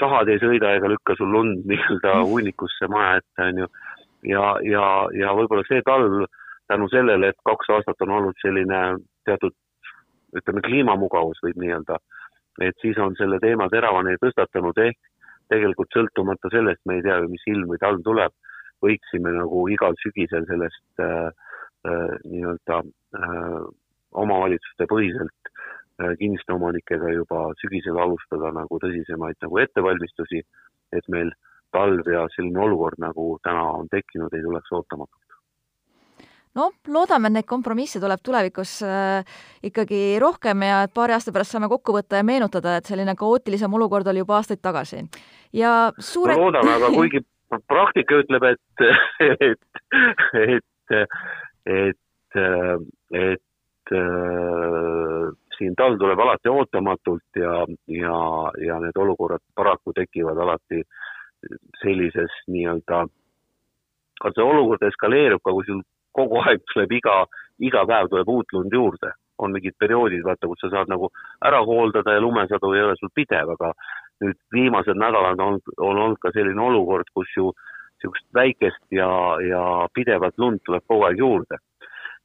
sahad 0.00 0.30
ei 0.32 0.40
sõida 0.42 0.74
ega 0.76 0.90
lükka 0.90 1.16
sul 1.18 1.32
lund 1.32 1.64
nii-öelda 1.70 2.18
mm. 2.18 2.30
hunnikusse 2.32 2.90
maja 2.92 3.20
ette, 3.22 3.48
on 3.48 3.64
ju. 3.64 3.72
Ja, 4.28 4.54
ja, 4.64 4.86
ja 5.16 5.34
võib-olla 5.36 5.64
see 5.68 5.82
talv 5.86 6.24
tänu 6.68 6.88
sellele, 6.92 7.30
et 7.32 7.40
kaks 7.48 7.70
aastat 7.76 8.00
on 8.06 8.14
olnud 8.18 8.38
selline 8.42 8.80
teatud 9.28 9.54
ütleme, 10.34 10.62
kliimamugavus 10.64 11.42
võib 11.44 11.60
nii-öelda, 11.62 11.98
et 12.64 12.78
siis 12.82 12.98
on 13.02 13.14
selle 13.18 13.38
teema 13.42 13.68
teravani 13.70 14.16
tõstatanud, 14.22 14.78
ehk 14.88 14.98
tegelikult 15.52 15.92
sõltumata 15.94 16.50
sellest, 16.52 16.82
me 16.88 16.98
ei 16.98 17.04
tea 17.04 17.20
ju, 17.20 17.30
mis 17.30 17.46
ilm 17.52 17.70
või 17.70 17.80
talv 17.82 18.02
tuleb, 18.06 18.34
võiksime 18.84 19.32
nagu 19.36 19.64
igal 19.72 19.96
sügisel 20.02 20.46
sellest 20.48 21.04
äh, 21.04 21.30
äh, 21.88 22.14
nii-öelda 22.24 22.80
äh, 22.82 23.58
omavalitsuste 24.24 24.88
põhiselt 24.90 25.50
äh, 25.50 26.14
kinnistuomanikega 26.20 27.12
juba 27.14 27.46
sügisel 27.62 28.00
alustada 28.00 28.52
nagu 28.56 28.80
tõsisemaid 28.82 29.40
nagu 29.44 29.60
ettevalmistusi, 29.62 30.42
et 30.96 31.08
meil 31.12 31.32
talv 31.74 32.08
ja 32.14 32.24
selline 32.36 32.62
olukord, 32.68 33.02
nagu 33.02 33.34
täna 33.42 33.68
on 33.82 33.90
tekkinud, 33.90 34.32
ei 34.32 34.46
tuleks 34.46 34.72
ootamatult 34.72 35.24
noh, 36.58 36.72
loodame, 36.88 37.28
et 37.30 37.38
neid 37.38 37.48
kompromisse 37.50 38.00
tuleb 38.02 38.22
tulevikus 38.24 38.76
äh, 38.86 39.36
ikkagi 39.66 40.18
rohkem 40.22 40.62
ja 40.66 40.82
et 40.86 40.94
paari 40.94 41.16
aasta 41.16 41.34
pärast 41.34 41.54
saame 41.54 41.70
kokku 41.72 41.96
võtta 41.96 42.20
ja 42.20 42.26
meenutada, 42.26 42.76
et 42.78 42.90
selline 42.90 43.16
kaootilisem 43.18 43.74
olukord 43.74 44.06
oli 44.10 44.22
juba 44.22 44.38
aastaid 44.38 44.62
tagasi. 44.62 45.04
ja 45.52 45.92
suure 45.98 46.36
no 46.36 46.46
loodame, 46.46 46.76
aga 46.78 46.92
kuigi 46.98 47.24
praktika 47.70 48.20
ütleb, 48.22 48.46
et, 48.50 48.84
et, 49.48 49.60
et, 50.44 50.64
et, 51.66 51.98
et 53.14 53.94
äh, 53.98 55.26
siin 55.58 55.74
talv 55.78 55.98
tuleb 56.00 56.18
alati 56.18 56.50
ootamatult 56.50 57.38
ja, 57.38 57.60
ja, 57.90 58.20
ja 58.66 58.78
need 58.82 58.96
olukorrad 58.98 59.42
paraku 59.54 59.94
tekivad 59.94 60.38
alati 60.42 60.82
sellises 61.82 62.38
nii-öelda, 62.46 63.04
see 64.30 64.44
olukord 64.44 64.86
eskaleerub 64.88 65.42
ka, 65.44 65.52
kui 65.52 65.66
sul 65.66 65.82
kogu 66.14 66.40
aeg 66.44 66.62
tuleb 66.72 66.92
iga, 67.00 67.18
iga 67.58 67.84
päev 67.90 68.08
tuleb 68.12 68.32
uut 68.36 68.56
lund 68.56 68.72
juurde. 68.72 69.12
on 69.38 69.50
mingid 69.50 69.74
perioodid, 69.82 70.20
vaata, 70.22 70.46
kus 70.46 70.60
sa 70.62 70.68
saad 70.70 70.90
nagu 70.92 71.08
ära 71.42 71.58
hooldada 71.66 72.12
ja 72.14 72.20
lumesadu 72.22 72.68
ei 72.72 72.84
ole 72.84 72.94
sul 72.96 73.10
pidev, 73.18 73.48
aga 73.50 73.72
nüüd 74.22 74.36
viimased 74.54 74.94
nädalad 74.94 75.40
on, 75.42 75.58
on 75.82 75.98
olnud 76.04 76.20
ka 76.22 76.30
selline 76.30 76.62
olukord, 76.62 77.08
kus 77.14 77.32
ju 77.36 77.48
niisugust 77.50 78.26
väikest 78.34 78.84
ja, 78.94 79.08
ja 79.42 79.88
pidevat 79.94 80.38
lund 80.38 80.60
tuleb 80.64 80.84
kogu 80.86 81.04
aeg 81.08 81.18
juurde. 81.18 81.58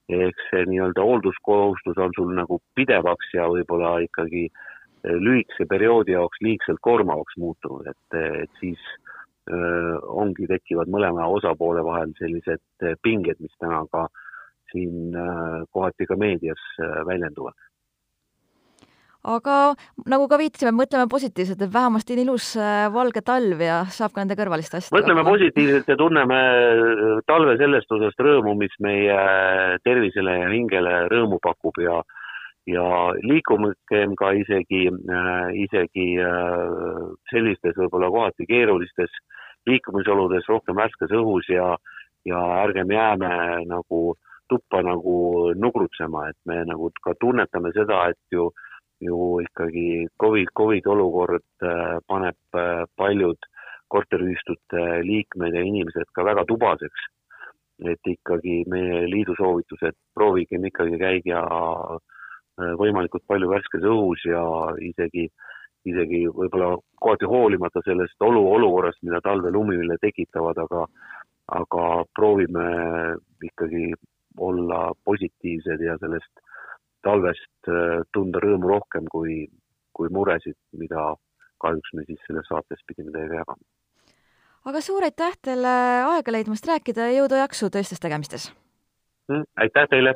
ehk 0.10 0.40
see 0.50 0.66
nii-öelda 0.66 1.04
hoolduskohustus 1.06 1.98
on 1.98 2.14
sul 2.16 2.30
nagu 2.34 2.60
pidevaks 2.76 3.34
ja 3.34 3.44
võib-olla 3.46 4.00
ikkagi 4.02 4.48
lühikese 5.04 5.68
perioodi 5.70 6.16
jaoks 6.16 6.42
liigselt 6.42 6.82
koormavaks 6.82 7.38
muutunud, 7.38 7.88
et, 7.88 8.18
et 8.44 8.60
siis 8.60 8.82
öö, 9.50 9.96
ongi, 10.24 10.48
tekivad 10.48 10.92
mõlema 10.92 11.28
osapoole 11.32 11.84
vahel 11.86 12.12
sellised 12.20 12.92
pinged, 13.04 13.40
mis 13.40 13.56
täna 13.60 13.86
ka 13.92 14.08
siin 14.72 15.16
öö, 15.16 15.64
kohati 15.72 16.10
ka 16.10 16.20
meedias 16.20 16.62
väljenduvad 17.08 17.58
aga 19.28 19.56
nagu 20.08 20.28
ka 20.32 20.38
viitasime, 20.40 20.72
mõtleme 20.76 21.10
positiivselt, 21.12 21.62
et 21.62 21.74
vähemasti 21.74 22.16
on 22.16 22.22
ilus 22.24 22.54
äh, 22.56 22.88
valge 22.94 23.22
talv 23.26 23.60
ja 23.62 23.82
saab 23.92 24.14
ka 24.14 24.24
nende 24.24 24.38
kõrvaliste 24.40 24.80
asjadega. 24.80 24.96
mõtleme 24.96 25.26
positiivselt 25.28 25.92
ja 25.92 25.98
tunneme 26.00 26.40
äh, 26.40 27.20
talve 27.28 27.58
sellest 27.60 27.92
osast 27.92 28.24
rõõmu, 28.24 28.56
mis 28.60 28.76
meie 28.80 29.20
tervisele 29.84 30.38
ja 30.40 30.50
hingele 30.54 30.96
rõõmu 31.12 31.42
pakub 31.44 31.82
ja 31.84 32.00
ja 32.68 32.86
liikumegem 33.24 34.16
ka 34.20 34.32
isegi, 34.38 34.88
äh, 34.90 35.50
isegi 35.66 36.08
sellistes 37.32 37.78
võib-olla 37.78 38.10
kohati 38.14 38.48
keerulistes 38.50 39.14
liikumisoludes 39.68 40.48
rohkem 40.50 40.76
värskes 40.76 41.14
õhus 41.16 41.50
ja, 41.50 41.76
ja 42.26 42.40
ärgem 42.64 42.92
jääme 42.92 43.32
nagu 43.68 44.16
tuppa 44.50 44.82
nagu 44.82 45.52
nugrutsema, 45.54 46.30
et 46.30 46.38
me 46.46 46.64
nagu 46.66 46.90
ka 47.04 47.14
tunnetame 47.22 47.70
seda, 47.76 48.08
et 48.10 48.34
ju 48.34 48.48
äh, 48.50 48.70
ju 49.00 49.40
ikkagi 49.42 50.08
Covid, 50.22 50.48
Covid 50.58 50.88
olukord 50.88 51.48
äh, 51.64 51.98
paneb 52.08 52.40
äh, 52.56 52.84
paljud 52.96 53.40
korteriühistute 53.88 55.02
liikmed 55.08 55.56
ja 55.56 55.64
inimesed 55.64 56.12
ka 56.14 56.26
väga 56.26 56.46
tubaseks. 56.46 57.08
et 57.80 58.08
ikkagi 58.12 58.66
meie 58.68 59.06
liidu 59.08 59.32
soovitused, 59.38 59.96
proovigem 60.14 60.66
ikkagi 60.68 60.98
käia 61.00 61.40
äh, 61.40 62.00
võimalikult 62.80 63.24
palju 63.28 63.50
värskes 63.50 63.86
õhus 63.88 64.26
ja 64.28 64.44
isegi, 64.84 65.28
isegi 65.90 66.26
võib-olla 66.28 66.76
kohati 67.00 67.30
hoolimata 67.30 67.84
sellest 67.86 68.22
olu, 68.22 68.44
olukorrast, 68.58 69.02
mida 69.04 69.22
talvelumimine 69.24 69.98
tekitavad, 70.02 70.60
aga, 70.66 70.86
aga 71.62 71.88
proovime 72.16 72.68
ikkagi 73.44 73.94
olla 74.38 74.92
positiivsed 75.06 75.82
ja 75.82 75.98
sellest 76.00 76.44
talvest 77.06 77.72
äh, 77.72 78.00
tunda 78.14 78.42
rõõmu 78.44 78.70
rohkem 78.74 79.08
kui, 79.12 79.42
kui 79.96 80.12
muresid, 80.14 80.58
mida 80.78 81.14
kahjuks 81.64 81.94
me 81.96 82.06
siis 82.08 82.22
selles 82.28 82.48
saates 82.52 82.82
pidime 82.88 83.12
teiega 83.16 83.42
jagama. 83.42 83.64
aga 84.70 84.82
suur 84.84 85.04
aitäh 85.08 85.38
teile 85.42 85.76
aega 86.14 86.36
leidmast 86.36 86.68
rääkida 86.68 87.10
ja 87.10 87.22
jõudu-jaksu 87.22 87.72
tõestes 87.74 88.04
tegemistes! 88.04 88.50
Mm, 89.32 89.46
aitäh 89.66 89.88
teile! 89.92 90.16